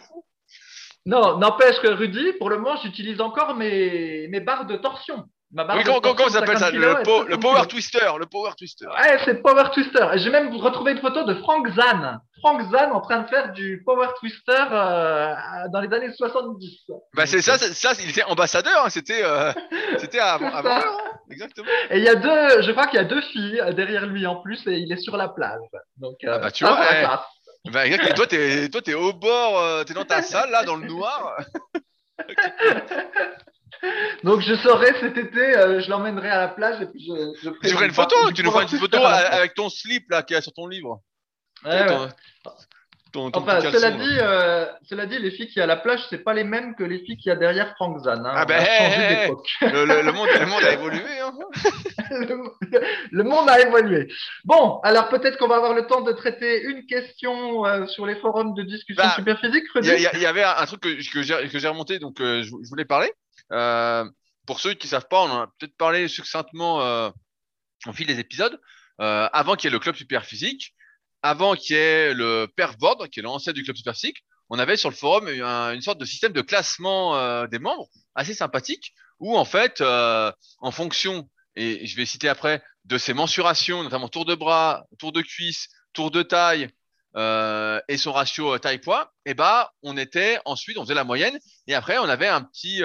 [1.05, 5.23] Non, n'empêche que Rudy, pour le moment, j'utilise encore mes, mes barres de torsion.
[5.53, 6.65] Ma barre Oui, de comment, comment, torsion comment ça s'appelle ça?
[6.65, 8.87] 50 le, kilos et po- 60 le power twister, le power twister.
[8.87, 10.05] Ouais, c'est Power Twister.
[10.13, 12.19] Et J'ai même retrouvé une photo de Frank Zahn.
[12.39, 15.33] Frank Zahn en train de faire du Power Twister euh,
[15.71, 16.83] dans les années 70.
[17.15, 19.51] Bah c'est ça, ça il était ambassadeur, hein, c'était euh,
[19.97, 20.81] c'était avant, hein,
[21.31, 21.67] exactement.
[21.89, 24.25] Et il y a deux, je crois qu'il y a deux filles euh, derrière lui
[24.27, 25.59] en plus et il est sur la plage.
[25.97, 27.05] Donc, Ah bah, tu vois, eh.
[27.71, 30.75] Bah, regarde, toi, t'es, toi, t'es au bord, euh, t'es dans ta salle, là, dans
[30.75, 31.37] le noir.
[34.23, 37.13] Donc je saurai cet été, euh, je l'emmènerai à la plage et puis je,
[37.43, 40.33] je Tu ferais une photo, tu nous feras une photo avec ton slip, là, qui
[40.33, 41.01] est sur ton livre.
[41.65, 42.07] Ouais, ouais.
[43.11, 46.01] Ton, ton, ton Enfin, cela dit, euh, cela dit, les filles qui à la plage,
[46.09, 48.25] c'est pas les mêmes que les filles qui a derrière Frank Zahn.
[48.25, 48.33] Hein.
[48.35, 49.31] Ah ben, hey, hey.
[49.61, 51.33] Le, le- le monde, le monde a évolué, hein.
[53.11, 54.07] le, monde a évolué.
[54.43, 58.15] Bon, alors peut-être qu'on va avoir le temps de traiter une question euh, sur les
[58.15, 62.19] forums de discussion Bah, superphysique, Il y, avait un truc que, que j'ai, remonté, donc
[62.19, 63.11] euh, je, je voulais parler.
[63.51, 64.05] Euh,
[64.45, 67.11] pour ceux qui savent pas, on en a peut-être parlé succinctement
[67.85, 68.59] au fil des épisodes.
[68.99, 70.73] Avant qu'il y ait le club super physique,
[71.27, 74.59] avant qu'il y ait le perf board, qui est l'ancêtre du club super physique, on
[74.59, 78.33] avait sur le forum un- une sorte de système de classement euh, des membres assez
[78.33, 83.83] sympathique, où en fait, euh, en fonction, et je vais citer après, de ces mensurations,
[83.83, 86.69] notamment tour de bras, tour de cuisse, tour de taille,
[87.17, 91.73] euh, et son ratio taille-poids, et bah on était ensuite on faisait la moyenne et
[91.73, 92.81] après on avait un petit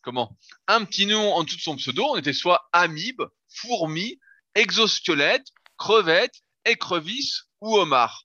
[0.00, 0.36] comment
[0.68, 3.22] un petit nom en dessous de son pseudo, on était soit amibe,
[3.54, 4.18] fourmi,
[4.54, 5.46] exosquelette,
[5.76, 8.24] crevette, écrevisse ou homard.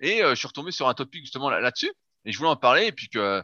[0.00, 1.92] Et euh, je suis retombé sur un topic justement là- là-dessus
[2.24, 3.42] et je voulais en parler et puis que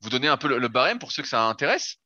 [0.00, 1.96] vous donner un peu le, barème pour ceux que ça intéresse,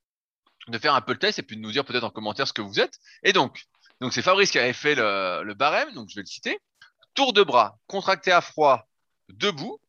[0.69, 2.53] de faire un peu le test et puis de nous dire peut-être en commentaire ce
[2.53, 2.99] que vous êtes.
[3.23, 3.65] Et donc
[4.11, 6.61] c'est Fabrice qui avait fait le, le barème, donc je vais le citer.
[7.15, 8.87] Tour de bras, contracté à froid,
[9.29, 9.81] debout,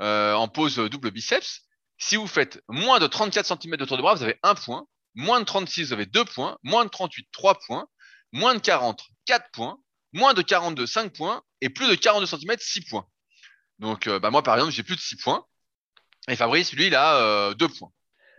[0.00, 1.62] euh, en pose double biceps.
[1.98, 4.86] Si vous faites moins de 34 cm de tour de bras, vous avez un point.
[5.14, 6.56] Moins de 36, vous avez deux points.
[6.62, 7.86] Moins de 38, trois points.
[8.32, 9.78] Moins de 40, quatre points.
[10.12, 11.42] Moins de 42, cinq points.
[11.60, 13.06] Et plus de 42 cm, six points.
[13.78, 15.44] Donc, euh, bah, moi, par exemple, j'ai plus de six points.
[16.28, 17.90] Et Fabrice, lui, il a euh, deux points.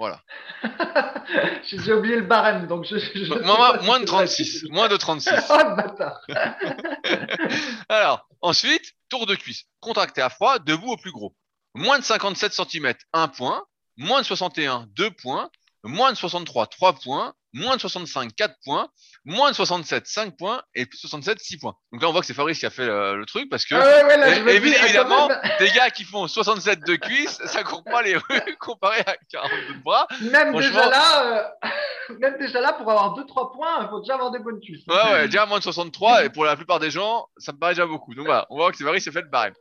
[0.01, 0.19] Voilà.
[1.63, 2.95] J'ai oublié le barème, donc je.
[3.43, 4.25] Moi, si moins de c'est vrai.
[4.25, 4.63] 36.
[4.71, 5.31] Moins de 36.
[5.49, 6.21] Oh le bâtard
[7.89, 9.65] Alors, ensuite, tour de cuisse.
[9.79, 11.35] Contracté à froid, debout au plus gros.
[11.75, 13.63] Moins de 57 cm, 1 point.
[13.97, 15.51] Moins de 61, 2 points.
[15.83, 17.35] Moins de 63, 3 points.
[17.53, 18.89] Moins de 65, 4 points.
[19.25, 20.61] Moins de 67, 5 points.
[20.73, 21.75] Et 67, 6 points.
[21.91, 23.75] Donc là, on voit que c'est Fabrice qui a fait le, le truc parce que,
[23.75, 25.29] Ah ouais, ouais, là, et- ah, quand évidemment,
[25.59, 28.23] des gars qui font 67 de cuisse, ça court pas les rues
[28.59, 30.07] comparé à 42 de bras.
[30.21, 31.67] Même déjà là, euh,
[32.19, 34.85] même déjà là, pour avoir 2-3 points, il faut déjà avoir des bonnes cuisses.
[34.87, 37.73] Ouais, ouais, déjà moins de 63, et pour la plupart des gens, ça me paraît
[37.73, 38.15] déjà beaucoup.
[38.15, 39.53] Donc voilà, on voit que c'est Fabrice s'est fait le barème.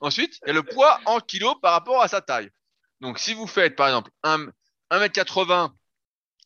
[0.00, 2.50] Ensuite, il y a le poids en kilos par rapport à sa taille.
[3.00, 4.48] Donc si vous faites, par exemple, 1,
[4.90, 5.70] 1m80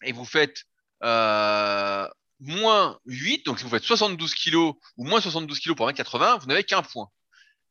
[0.04, 0.62] et vous faites
[1.02, 2.08] euh,
[2.40, 6.46] moins 8, donc si vous faites 72 kilos ou moins 72 kilos pour 1m80, vous
[6.46, 7.08] n'avez qu'un point.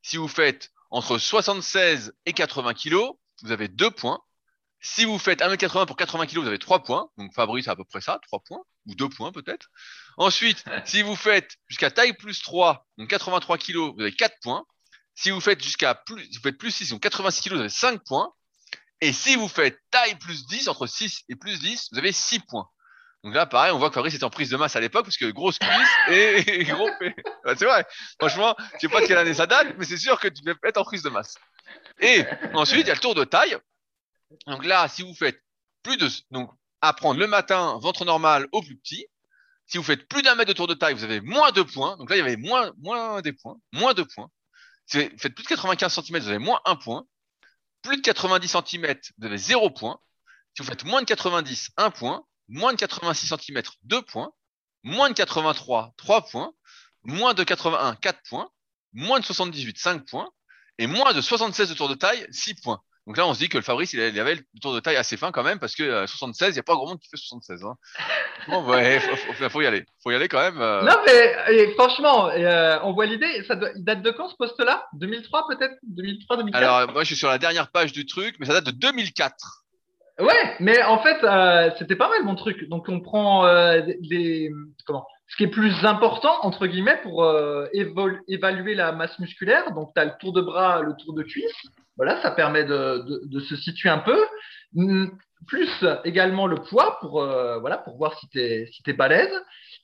[0.01, 3.13] Si vous faites entre 76 et 80 kilos,
[3.43, 4.21] vous avez deux points.
[4.79, 7.09] Si vous faites 1m80 pour 80 kilos, vous avez trois points.
[7.17, 9.69] Donc Fabrice a à peu près ça, trois points, ou deux points peut-être.
[10.17, 14.65] Ensuite, si vous faites jusqu'à taille plus 3, donc 83 kilos, vous avez 4 points.
[15.13, 17.69] Si vous faites jusqu'à plus, si vous faites plus 6, donc 86 kilos, vous avez
[17.69, 18.34] 5 points.
[19.01, 22.39] Et si vous faites taille plus 10, entre 6 et plus 10, vous avez 6
[22.39, 22.69] points.
[23.24, 25.17] Donc là, pareil, on voit que Fabrice était en prise de masse à l'époque, parce
[25.17, 26.89] que grosse cuisse et, et gros.
[26.99, 27.86] Ouais, c'est vrai.
[28.19, 30.55] Franchement, je sais pas de quelle année ça date, mais c'est sûr que tu peux
[30.63, 31.36] être en prise de masse.
[31.99, 33.57] Et ensuite, il y a le tour de taille.
[34.47, 35.39] Donc là, si vous faites
[35.84, 36.51] plus de, donc,
[36.82, 39.05] à prendre le matin, ventre normal au plus petit.
[39.67, 41.95] Si vous faites plus d'un mètre de tour de taille, vous avez moins de points.
[41.97, 44.30] Donc là, il y avait moins, moins des points, moins de points.
[44.86, 47.05] Si vous faites plus de 95 cm, vous avez moins un point.
[47.82, 49.99] Plus de 90 cm, vous avez 0 point.
[50.55, 52.26] Si vous faites moins de 90, 1 point.
[52.52, 54.32] Moins de 86 cm, 2 points.
[54.84, 56.52] Moins de 83, 3 points.
[57.04, 58.49] Moins de 81, 4 points.
[58.93, 60.30] Moins de 78, 5 points.
[60.78, 62.82] Et moins de 76 de tour de taille, 6 points.
[63.08, 65.18] Donc là, on se dit que le Fabrice, il avait le tour de taille assez
[65.18, 67.18] fin quand même, parce que euh, 76, il n'y a pas grand monde qui fait
[67.18, 67.64] 76.
[67.64, 67.76] Hein.
[68.47, 69.86] Bon, ouais, faut, faut- faut y aller.
[70.02, 70.60] Faut y aller quand même.
[70.60, 70.82] euh.
[70.84, 73.43] Non, mais franchement, euh, on voit l'idée.
[73.47, 74.88] Ça doit- il date de quand ce poste-là?
[74.93, 75.76] 2003 peut-être?
[75.84, 78.54] 2003, 2004 Alors, euh, moi, je suis sur la dernière page du truc, mais ça
[78.54, 79.61] date de 2004.
[80.20, 82.68] Ouais, mais en fait, euh, c'était pas mal mon truc.
[82.70, 84.51] Donc, on prend euh, des,
[84.86, 87.68] comment Ce qui est plus important entre guillemets pour euh,
[88.28, 89.72] évaluer la masse musculaire.
[89.74, 91.51] Donc, tu as le tour de bras, le tour de cuisse.
[91.97, 94.18] Voilà, ça permet de, de, de se situer un peu.
[94.78, 95.12] Hum,
[95.47, 99.34] Plus également le poids pour euh, voilà pour voir si t'es si t'es balèze.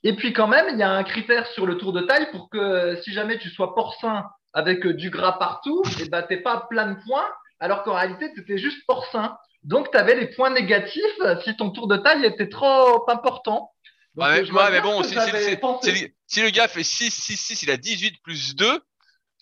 [0.04, 2.48] Et puis quand même, il y a un critère sur le tour de taille pour
[2.50, 6.66] que si jamais tu sois porcin avec euh, du gras partout, et ben t'es pas
[6.70, 7.28] plein de points,
[7.60, 9.36] alors qu'en réalité tu étais juste porcin.
[9.68, 11.02] Donc, tu avais les points négatifs
[11.44, 13.72] si ton tour de taille était trop important.
[14.14, 17.70] Donc, Ouais, euh, je ouais, mais bon, si, le gars fait 6, 6, 6, il
[17.70, 18.80] a 18 plus 2,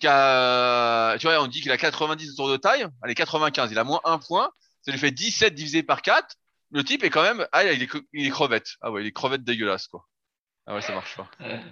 [0.01, 3.79] qu'à- tu vois, on dit qu'il a 90 de tour de taille, allez, 95, il
[3.79, 4.51] a moins 1 point,
[4.83, 6.37] ça lui fait 17 divisé par 4.
[6.72, 8.70] Le type est quand même, ah, il est, il est crevette.
[8.81, 10.05] Ah ouais, il est crevette dégueulasse, quoi.
[10.66, 11.31] Ah ouais, ça marche pas.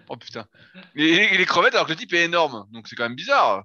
[0.09, 0.47] Oh putain.
[0.95, 3.17] Il est, il est crevette alors que le type est énorme, donc c'est quand même
[3.17, 3.65] bizarre.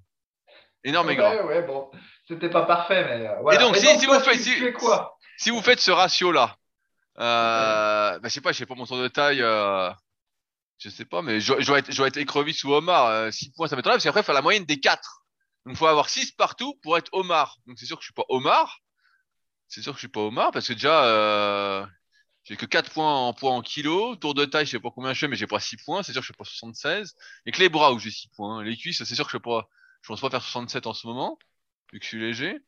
[0.83, 1.35] Énorme et gras.
[1.35, 1.91] Ouais, ouais, bon.
[2.29, 3.59] C'était pas parfait, mais euh, voilà.
[3.59, 5.17] Et donc, si- si toi, vous faites- tu- si- tu es quoi?
[5.37, 6.55] Si vous faites ce ratio-là,
[7.19, 9.89] euh, bah, je sais pas, je sais pas mon tour de taille, euh,
[10.77, 13.33] je sais pas, mais dois être, être écrevisse ou homard.
[13.33, 15.23] 6 points, ça m'étonnerait, parce qu'après, il faut la moyenne des 4.
[15.65, 17.57] Donc, il faut avoir 6 partout pour être homard.
[17.65, 18.79] Donc, c'est sûr que je suis pas homard.
[19.67, 21.85] C'est sûr que je suis pas homard, parce que déjà, euh,
[22.43, 24.15] j'ai que 4 points en poids en kilo.
[24.15, 26.03] Tour de taille, je sais pas combien je fais, mais j'ai pas 6 points.
[26.03, 27.15] C'est sûr que je fais pas 76.
[27.45, 28.63] Et que les bras où j'ai 6 points.
[28.63, 29.67] Les cuisses, c'est sûr que je pas,
[30.03, 31.37] je pense pas faire 67 en ce moment,
[31.93, 32.59] vu que je suis léger.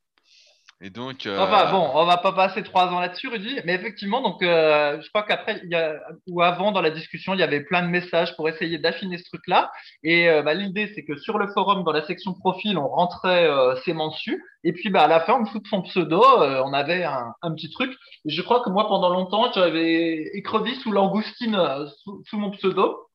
[0.83, 3.59] Et donc, euh, Enfin bon, on va pas passer trois ans là-dessus, Rudy.
[3.65, 7.35] Mais effectivement, donc euh, je crois qu'après, il y a ou avant dans la discussion,
[7.35, 9.71] il y avait plein de messages pour essayer d'affiner ce truc-là.
[10.03, 13.47] Et euh, bah, l'idée, c'est que sur le forum, dans la section profil, on rentrait
[13.85, 14.43] ses mensus.
[14.63, 17.53] Et puis bah, à la fin, en dessous de son pseudo, on avait un, un
[17.53, 17.91] petit truc.
[18.25, 21.59] Et je crois que moi, pendant longtemps, j'avais écrevisse ou langoustine
[22.03, 23.07] sous, sous mon pseudo.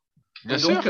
[0.45, 0.75] bien Et sûr.
[0.75, 0.89] donc,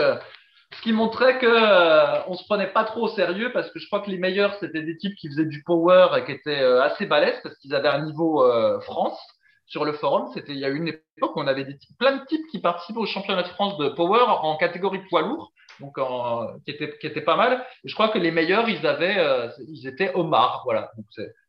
[0.75, 3.87] ce qui montrait que euh, on se prenait pas trop au sérieux parce que je
[3.87, 6.83] crois que les meilleurs c'était des types qui faisaient du power et qui étaient euh,
[6.83, 9.19] assez balèzes parce qu'ils avaient un niveau euh, France
[9.67, 10.29] sur le forum.
[10.35, 12.61] C'était il y a une époque où on avait des types- plein de types qui
[12.61, 16.97] participaient au championnat de France de power en catégorie poids lourd, donc en, qui était
[16.99, 17.65] qui était pas mal.
[17.85, 20.91] Et je crois que les meilleurs ils avaient euh, ils étaient homards, voilà.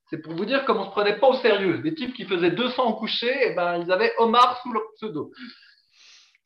[0.10, 1.80] C'est pour vous dire comme on se prenait pas au sérieux.
[1.80, 5.32] Des types qui faisaient 200 au coucher, et ben ils avaient homard sous leur pseudo.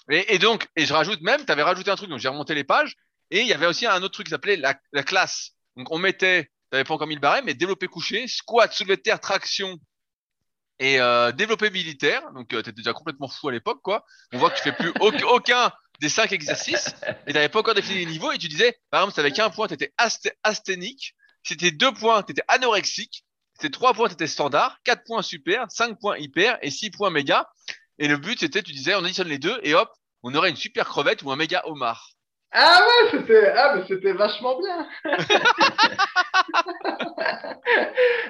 [0.10, 2.64] Et, donc, et je rajoute même, tu avais rajouté un truc, donc j'ai remonté les
[2.64, 2.96] pages,
[3.30, 5.52] et il y avait aussi un autre truc qui s'appelait la, la classe.
[5.78, 8.98] Donc on mettait, tu n'avais pas encore mis le barème, mais développé couché, squat, soulevé
[8.98, 9.78] de terre, traction
[10.80, 12.24] et euh, développé militaire.
[12.34, 14.04] Donc tu étais déjà complètement fou à l'époque, quoi.
[14.34, 15.72] On voit que tu fais plus aucun,
[16.02, 16.96] des cinq exercices,
[17.28, 19.52] et tu n'avais pas encore défini les niveaux, et tu disais, par exemple, avais qu'un
[19.52, 19.94] point, tu étais
[20.44, 23.24] asthénique, si tu deux points, tu étais anorexique,
[23.60, 27.12] tu trois points, tu étais standard, quatre points super, cinq points hyper, et six points
[27.12, 27.48] méga.
[28.00, 29.92] Et le but, c'était, tu disais, on additionne les deux, et hop,
[30.24, 32.10] on aurait une super crevette ou un méga homard.
[32.54, 34.86] Ah ouais, c'était ah mais c'était vachement bien.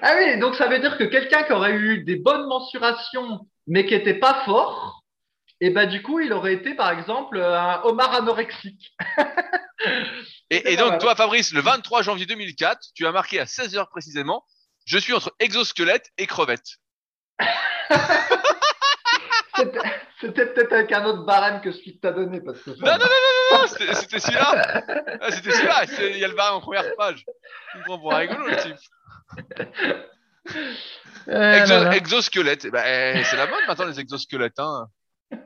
[0.04, 3.88] ah oui, donc ça veut dire que quelqu'un qui aurait eu des bonnes mensurations mais
[3.88, 5.02] qui était pas fort,
[5.60, 8.96] et ben du coup il aurait été par exemple un homard anorexique.
[10.52, 14.46] Et, donc, toi, Fabrice, le 23 janvier 2004, tu as marqué à 16 heures précisément,
[14.86, 16.78] je suis entre exosquelette et crevette.
[20.20, 22.98] C'était peut-être avec un autre barème que celui que t'as donné parce que Non, non,
[22.98, 23.06] non,
[23.52, 24.84] non, non, c'était celui-là.
[25.22, 25.86] Ah, c'était celui-là.
[26.12, 27.26] Il y a le barème en première page.
[27.72, 28.76] Tu me prends pour rigolo, le type.
[31.28, 31.96] Là.
[31.96, 32.66] exosquelette.
[32.66, 32.84] Eh ben,
[33.20, 34.60] eh, c'est la mode maintenant, les exosquelettes.
[34.60, 34.88] Hein.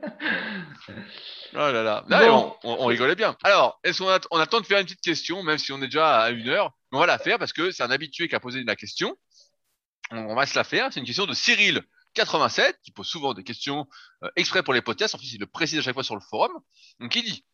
[1.54, 2.04] Oh là là.
[2.10, 2.54] Non, mais Bon.
[2.64, 3.34] on, on- on rigolait bien.
[3.42, 5.72] Alors, est-ce qu'on a, on a le temps de faire une petite question, même si
[5.72, 6.72] on est déjà à une heure?
[6.92, 9.16] Mais on va la faire parce que c'est un habitué qui a posé la question.
[10.10, 10.88] On, on va se la faire.
[10.92, 11.80] C'est une question de Cyril.
[12.16, 13.86] 87, qui pose souvent des questions
[14.24, 16.20] euh, exprès pour les podcasts, en fait il le précise à chaque fois sur le
[16.20, 16.52] forum.
[16.98, 17.44] Donc il dit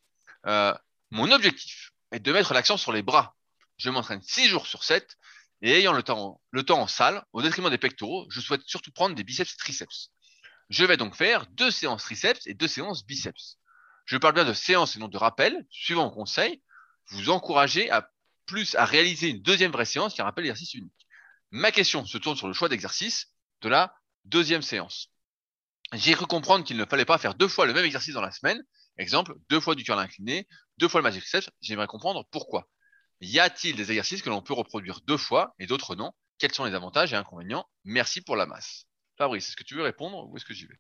[0.47, 0.73] euh,
[1.11, 3.37] Mon objectif est de mettre l'accent sur les bras.
[3.77, 5.19] Je m'entraîne 6 jours sur 7
[5.63, 8.93] et ayant le temps, le temps en salle, au détriment des pectoraux, je souhaite surtout
[8.93, 10.11] prendre des biceps et triceps.
[10.71, 13.59] Je vais donc faire deux séances triceps et deux séances biceps.
[14.05, 15.67] Je parle bien de séances et non de rappel.
[15.71, 16.63] Suivant mon conseil,
[17.09, 18.11] vous encouragez à
[18.47, 21.07] plus à réaliser une deuxième vraie séance qui est un rappel exercice unique.
[21.51, 23.29] Ma question se tourne sur le choix d'exercice
[23.61, 23.95] de la
[24.25, 25.09] deuxième séance.
[25.93, 28.31] J'ai cru comprendre qu'il ne fallait pas faire deux fois le même exercice dans la
[28.31, 28.63] semaine.
[28.97, 30.47] Exemple, deux fois du curl incliné,
[30.79, 31.51] deux fois le magic triceps.
[31.61, 32.69] J'aimerais comprendre pourquoi.
[33.21, 36.13] Y a-t-il des exercices que l'on peut reproduire deux fois et d'autres non?
[36.39, 37.67] Quels sont les avantages et inconvénients?
[37.85, 38.87] Merci pour la masse.
[39.17, 40.79] Fabrice, est-ce que tu veux répondre ou est-ce que j'y vais?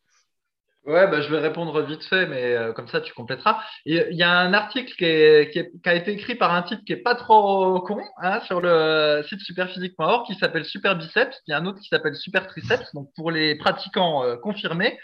[0.84, 3.60] Ouais, bah, je vais répondre vite fait, mais euh, comme ça tu compléteras.
[3.86, 6.62] Il y a un article qui, est- qui, est- qui a été écrit par un
[6.62, 11.36] type qui est pas trop con hein, sur le site superphysique.org qui s'appelle Super Biceps.
[11.46, 14.98] Il y a un autre qui s'appelle Super Triceps, donc pour les pratiquants euh, confirmés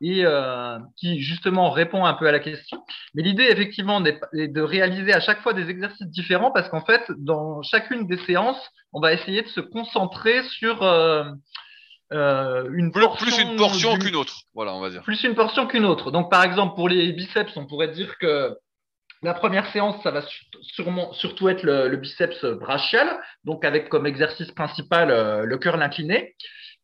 [0.00, 2.82] et euh, qui justement répond un peu à la question.
[3.14, 7.02] Mais l'idée effectivement est de réaliser à chaque fois des exercices différents parce qu'en fait,
[7.18, 8.60] dans chacune des séances,
[8.92, 11.24] on va essayer de se concentrer sur euh,
[12.12, 14.34] euh, une Plus, portion plus une portion du- qu'une autre.
[14.54, 15.02] Voilà, on va dire.
[15.02, 16.10] plus une portion qu'une autre.
[16.10, 18.56] Donc, par exemple, pour les biceps, on pourrait dire que
[19.22, 20.22] la première séance, ça va
[20.62, 25.80] sûrement, surtout être le, le biceps brachial, donc avec comme exercice principal euh, le curl
[25.82, 26.34] incliné.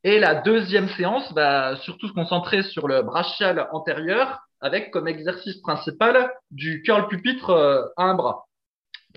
[0.05, 5.57] Et la deuxième séance va surtout se concentrer sur le brachial antérieur, avec comme exercice
[5.63, 8.45] principal du curl pupitre euh, à un bras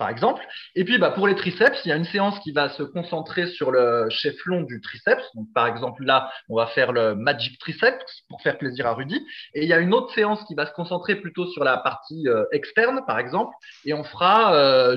[0.00, 0.42] par exemple.
[0.74, 3.46] Et puis, bah, pour les triceps, il y a une séance qui va se concentrer
[3.46, 5.22] sur le chef-long du triceps.
[5.54, 9.20] Par exemple, là, on va faire le Magic Triceps pour faire plaisir à Rudy.
[9.54, 12.26] Et il y a une autre séance qui va se concentrer plutôt sur la partie
[12.28, 13.54] euh, externe, par exemple.
[13.84, 14.96] Et on fera euh,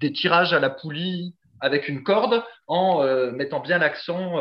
[0.00, 4.34] des tirages à la poulie avec une corde en euh, mettant bien l'accent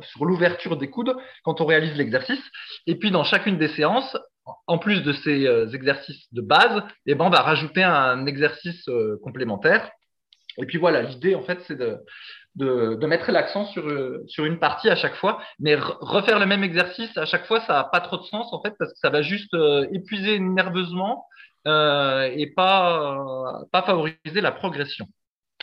[0.00, 2.42] sur l'ouverture des coudes quand on réalise l'exercice.
[2.86, 4.16] Et puis, dans chacune des séances,
[4.66, 8.88] en plus de ces euh, exercices de base, eh ben, on va rajouter un exercice
[8.88, 9.90] euh, complémentaire.
[10.58, 11.98] Et puis voilà, l'idée, en fait, c'est de,
[12.54, 15.42] de, de mettre l'accent sur, euh, sur une partie à chaque fois.
[15.58, 18.52] Mais re- refaire le même exercice à chaque fois, ça n'a pas trop de sens,
[18.52, 19.54] en fait, parce que ça va juste
[19.92, 21.26] épuiser nerveusement
[21.66, 25.06] euh, et pas, pas favoriser la progression.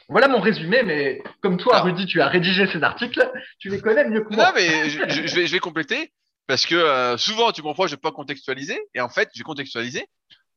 [0.09, 4.09] Voilà mon résumé, mais comme toi, Rudy, tu as rédigé ces articles, tu les connais
[4.09, 4.47] mieux que moi.
[4.47, 6.11] Non, mais je vais, je vais compléter
[6.51, 10.05] parce que euh, souvent tu me reproches de pas contextualiser et en fait, j'ai contextualisé.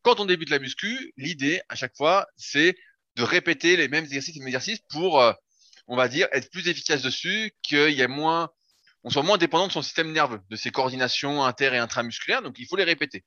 [0.03, 2.75] Quand on débute la muscu, l'idée à chaque fois, c'est
[3.15, 5.33] de répéter les mêmes exercices, les mêmes exercices pour, euh,
[5.87, 8.51] on va dire, être plus efficace dessus, qu'il y ait moins,
[9.05, 12.43] on soit moins dépendant de son système nerveux, de ses coordinations inter et intramusculaires.
[12.43, 13.25] Donc, il faut les répéter.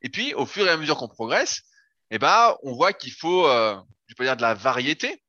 [0.00, 1.64] Et puis, au fur et à mesure qu'on progresse,
[2.10, 5.22] eh ben, on voit qu'il faut, euh, je pas dire de la variété,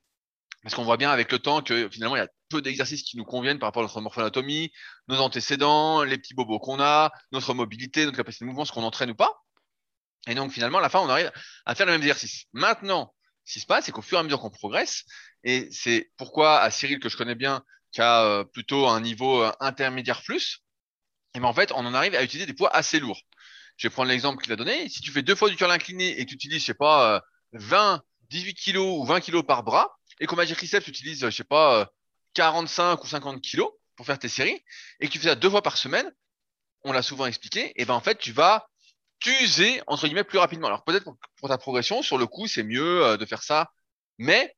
[0.64, 3.18] parce qu'on voit bien avec le temps que finalement, il y a peu d'exercices qui
[3.18, 4.72] nous conviennent par rapport à notre morphoanatomie,
[5.08, 8.84] nos antécédents, les petits bobos qu'on a, notre mobilité, notre capacité de mouvement, ce qu'on
[8.84, 9.44] entraîne ou pas.
[10.28, 11.32] Et donc, finalement, à la fin, on arrive
[11.66, 12.46] à faire le même exercice.
[12.54, 13.14] Maintenant,
[13.46, 15.04] ce qui se passe, c'est qu'au fur et à mesure qu'on progresse,
[15.44, 19.42] et c'est pourquoi à Cyril, que je connais bien, qui a euh, plutôt un niveau
[19.42, 20.64] euh, intermédiaire plus,
[21.34, 23.22] et ben en fait, on en arrive à utiliser des poids assez lourds.
[23.78, 24.90] Je vais prendre l'exemple qu'il a donné.
[24.90, 27.16] Si tu fais deux fois du curl incliné et que tu utilises, je sais pas,
[27.16, 27.20] euh,
[27.54, 31.30] 20, 18 kilos ou 20 kilos par bras, et qu'au Magic Triceps, tu utilises, je
[31.30, 31.86] sais pas, euh,
[32.34, 34.64] 45 ou 50 kilos pour faire tes séries,
[35.00, 36.12] et que tu fais ça deux fois par semaine,
[36.84, 38.68] on l'a souvent expliqué, et ben en fait, tu vas
[39.20, 40.68] t'user, entre guillemets, plus rapidement.
[40.68, 41.06] Alors peut-être
[41.38, 43.72] pour, ta progression, sur le coup, c'est mieux euh, de faire ça,
[44.18, 44.56] mais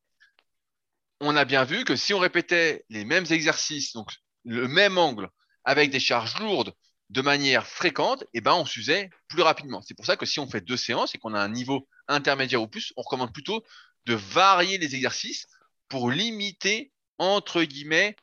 [1.22, 4.11] on a bien vu que si on répétait les mêmes exercices, donc
[4.45, 5.30] le même angle,
[5.63, 6.74] avec des charges lourdes,
[7.09, 9.82] de manière fréquente, et ben on s'usait plus rapidement.
[9.82, 12.61] C'est pour ça que si on fait deux séances et qu'on a un niveau intermédiaire
[12.61, 13.63] ou plus, on recommande plutôt
[14.05, 15.47] de varier les exercices
[15.88, 18.15] pour limiter, entre guillemets,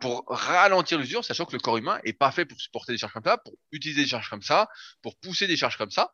[0.00, 3.12] pour ralentir l'usure, sachant que le corps humain est pas fait pour supporter des charges
[3.12, 4.68] comme ça, pour utiliser des charges comme ça,
[5.02, 6.12] pour pousser des charges comme ça.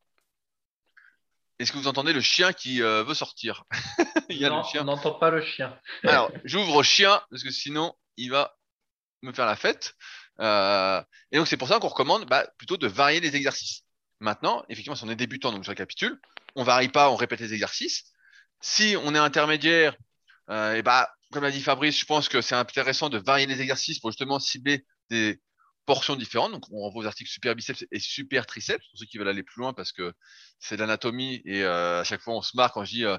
[1.59, 3.65] Est-ce que vous entendez le chien qui euh, veut sortir?
[4.31, 4.83] Il y a Non, le chien.
[4.83, 5.79] on n'entend pas le chien.
[6.05, 8.57] Alors, j'ouvre chien, parce que sinon, il va
[9.23, 9.95] me faire la fête.
[10.41, 13.83] Euh, et donc, c'est pour ça qu'on recommande bah, plutôt de varier les exercices.
[14.21, 16.19] Maintenant, effectivement, si on est débutant, donc je récapitule,
[16.55, 18.05] on varie pas, on répète les exercices.
[18.63, 19.97] Si on est intermédiaire,
[20.51, 23.61] euh, et bah, comme l'a dit Fabrice, je pense que c'est intéressant de varier les
[23.61, 25.41] exercices pour justement cibler des
[25.87, 26.53] portions différentes.
[26.53, 29.43] Donc, on renvoie aux articles super biceps et super triceps, pour ceux qui veulent aller
[29.43, 30.13] plus loin, parce que
[30.59, 33.17] c'est de l'anatomie, et euh, à chaque fois, on se marre quand je dis euh,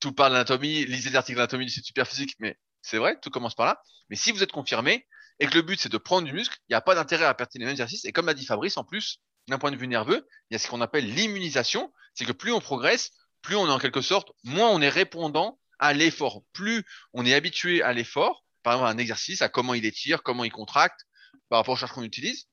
[0.00, 3.54] tout parle d'anatomie, lisez les articles d'anatomie site super physique, mais c'est vrai, tout commence
[3.54, 3.80] par là.
[4.10, 5.06] Mais si vous êtes confirmé,
[5.40, 7.28] et que le but c'est de prendre du muscle, il n'y a pas d'intérêt à
[7.28, 8.04] répéter les mêmes exercices.
[8.04, 10.58] Et comme l'a dit Fabrice, en plus, d'un point de vue nerveux, il y a
[10.58, 11.92] ce qu'on appelle l'immunisation.
[12.14, 13.10] C'est que plus on progresse,
[13.42, 16.42] plus on est en quelque sorte, moins on est répondant à l'effort.
[16.52, 20.22] Plus on est habitué à l'effort, par exemple à un exercice, à comment il étire,
[20.22, 21.00] comment il contracte,
[21.48, 22.46] par rapport aux charges qu'on utilise,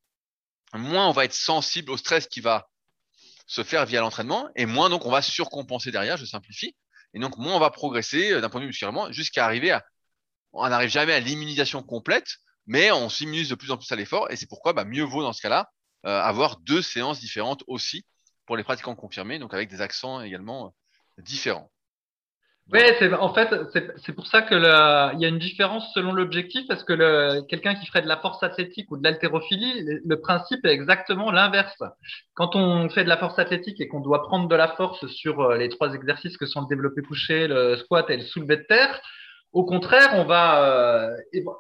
[0.74, 2.70] moins on va être sensible au stress qui va
[3.48, 6.76] se faire via l'entraînement, et moins donc on va surcompenser derrière, je simplifie.
[7.14, 9.84] Et donc moins on va progresser euh, d'un point de vue musculairement jusqu'à arriver à,
[10.54, 14.32] on n'arrive jamais à l'immunisation complète, mais on s'immunise de plus en plus à l'effort,
[14.32, 15.70] et c'est pourquoi bah, mieux vaut dans ce cas-là
[16.06, 18.06] euh, avoir deux séances différentes aussi
[18.46, 21.72] pour les pratiquants confirmés, donc avec des accents également euh, différents.
[22.72, 22.80] Oui,
[23.20, 23.50] en fait
[23.98, 27.86] c'est pour ça que il y a une différence selon l'objectif parce que quelqu'un qui
[27.86, 31.84] ferait de la force athlétique ou de l'haltérophilie, le, le principe est exactement l'inverse.
[32.34, 35.42] Quand on fait de la force athlétique et qu'on doit prendre de la force sur
[35.42, 38.64] euh, les trois exercices que sont le développé couché, le squat et le soulevé de
[38.64, 39.02] terre,
[39.52, 41.10] au contraire, on va, euh,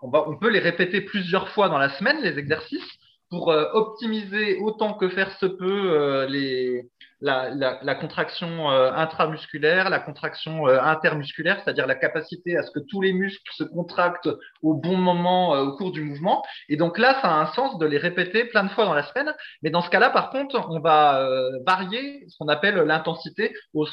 [0.02, 2.88] on va on peut les répéter plusieurs fois dans la semaine les exercices
[3.32, 6.86] pour optimiser autant que faire se peut les,
[7.22, 13.02] la, contraction euh, intramusculaire, la contraction euh, intermusculaire, c'est-à-dire la capacité à ce que tous
[13.02, 14.30] les muscles se contractent
[14.62, 16.44] au bon moment euh, au cours du mouvement.
[16.70, 19.04] Et donc là, ça a un sens de les répéter plein de fois dans la
[19.04, 19.34] semaine.
[19.62, 21.28] Mais dans ce cas-là, par contre, on va
[21.66, 23.86] varier ce qu'on appelle l'intensité au,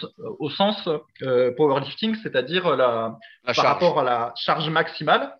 [0.50, 0.88] sens
[1.56, 5.34] powerlifting, c'est-à-dire la, par rapport à la charge maximale.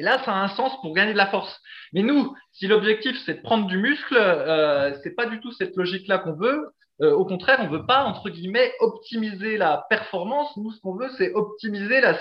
[0.00, 1.60] Et là, ça a un sens pour gagner de la force.
[1.92, 5.76] Mais nous, si l'objectif c'est de prendre du muscle, euh, c'est pas du tout cette
[5.76, 6.72] logique-là qu'on veut.
[7.02, 10.54] Euh, au contraire, on veut pas, entre guillemets, optimiser la performance.
[10.56, 12.16] Nous, ce qu'on veut, c'est optimiser la,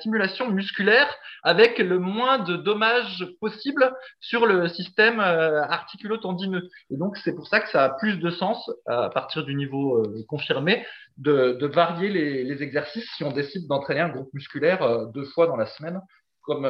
[0.00, 3.90] stimulation musculaire avec le moins de dommages possible
[4.20, 6.68] sur le système euh, articulo-tendineux.
[6.90, 9.98] Et donc, c'est pour ça que ça a plus de sens, à partir du niveau
[9.98, 10.84] euh, confirmé,
[11.16, 15.66] de, varier les, exercices si on décide d'entraîner un groupe musculaire deux fois dans la
[15.66, 16.00] semaine,
[16.42, 16.68] comme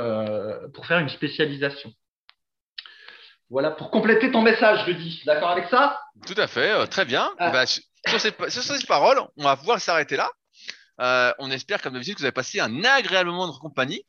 [0.74, 1.92] pour faire une spécialisation.
[3.52, 5.22] Voilà, pour compléter ton message, Rudy.
[5.26, 7.30] D'accord avec ça Tout à fait, euh, très bien.
[7.38, 7.50] Ah.
[7.50, 7.82] Bah, sur,
[8.18, 10.30] ces, paroles, on va pouvoir s'arrêter là.
[11.02, 14.06] Euh, on espère, comme d'habitude, que vous avez passé un agréable moment de compagnie.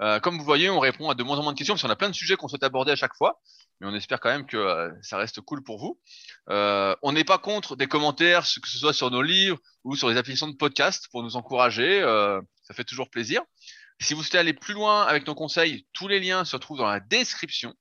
[0.00, 1.90] Euh, comme vous voyez, on répond à de moins en moins de questions parce qu'on
[1.90, 3.40] a plein de sujets qu'on souhaite aborder à chaque fois.
[3.80, 5.98] Mais on espère quand même que ça reste cool pour vous.
[6.46, 10.16] on n'est pas contre des commentaires, que ce soit sur nos livres ou sur les
[10.16, 12.00] applications de podcast pour nous encourager.
[12.62, 13.42] ça fait toujours plaisir.
[14.00, 16.88] Si vous souhaitez aller plus loin avec nos conseils, tous les liens se retrouvent dans
[16.88, 17.74] la description.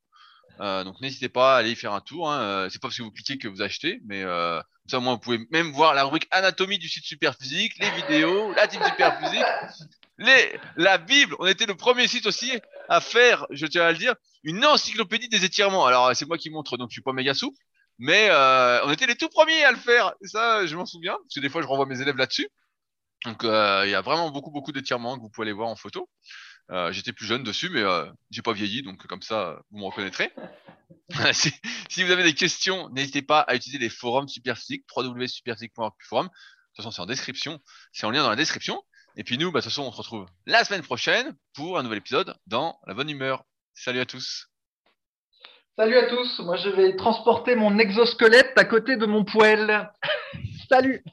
[0.59, 2.31] Euh, donc n'hésitez pas à aller y faire un tour.
[2.31, 2.41] Hein.
[2.41, 5.19] Euh, c'est pas parce que vous cliquez que vous achetez, mais euh, ça, moi, vous
[5.19, 9.45] pouvez même voir la rubrique anatomie du site Superphysique, les vidéos, la team Superphysique,
[10.17, 11.35] les, la Bible.
[11.39, 12.51] On était le premier site aussi
[12.89, 15.85] à faire, je tiens à le dire, une encyclopédie des étirements.
[15.85, 17.57] Alors c'est moi qui montre, donc je suis pas méga souple,
[17.97, 18.29] mais
[18.83, 20.13] on était les tout premiers à le faire.
[20.23, 22.49] ça, je m'en souviens, parce que des fois je renvoie mes élèves là-dessus.
[23.25, 26.09] Donc il y a vraiment beaucoup beaucoup d'étirements que vous pouvez aller voir en photo.
[26.71, 29.85] Euh, j'étais plus jeune dessus, mais euh, j'ai pas vieilli, donc comme ça, vous me
[29.85, 30.31] reconnaîtrez.
[31.33, 31.51] si,
[31.89, 36.27] si, vous avez des questions, n'hésitez pas à utiliser les forums Superphysique, www.superphysique.forum.
[36.27, 37.59] De toute façon, c'est en description,
[37.91, 38.81] c'est en lien dans la description.
[39.15, 41.83] Et puis nous, bah, de toute façon, on se retrouve la semaine prochaine pour un
[41.83, 43.43] nouvel épisode dans la bonne humeur.
[43.75, 44.47] Salut à tous.
[45.77, 46.39] Salut à tous.
[46.39, 49.91] Moi, je vais transporter mon exosquelette à côté de mon poêle.
[50.69, 51.03] Salut.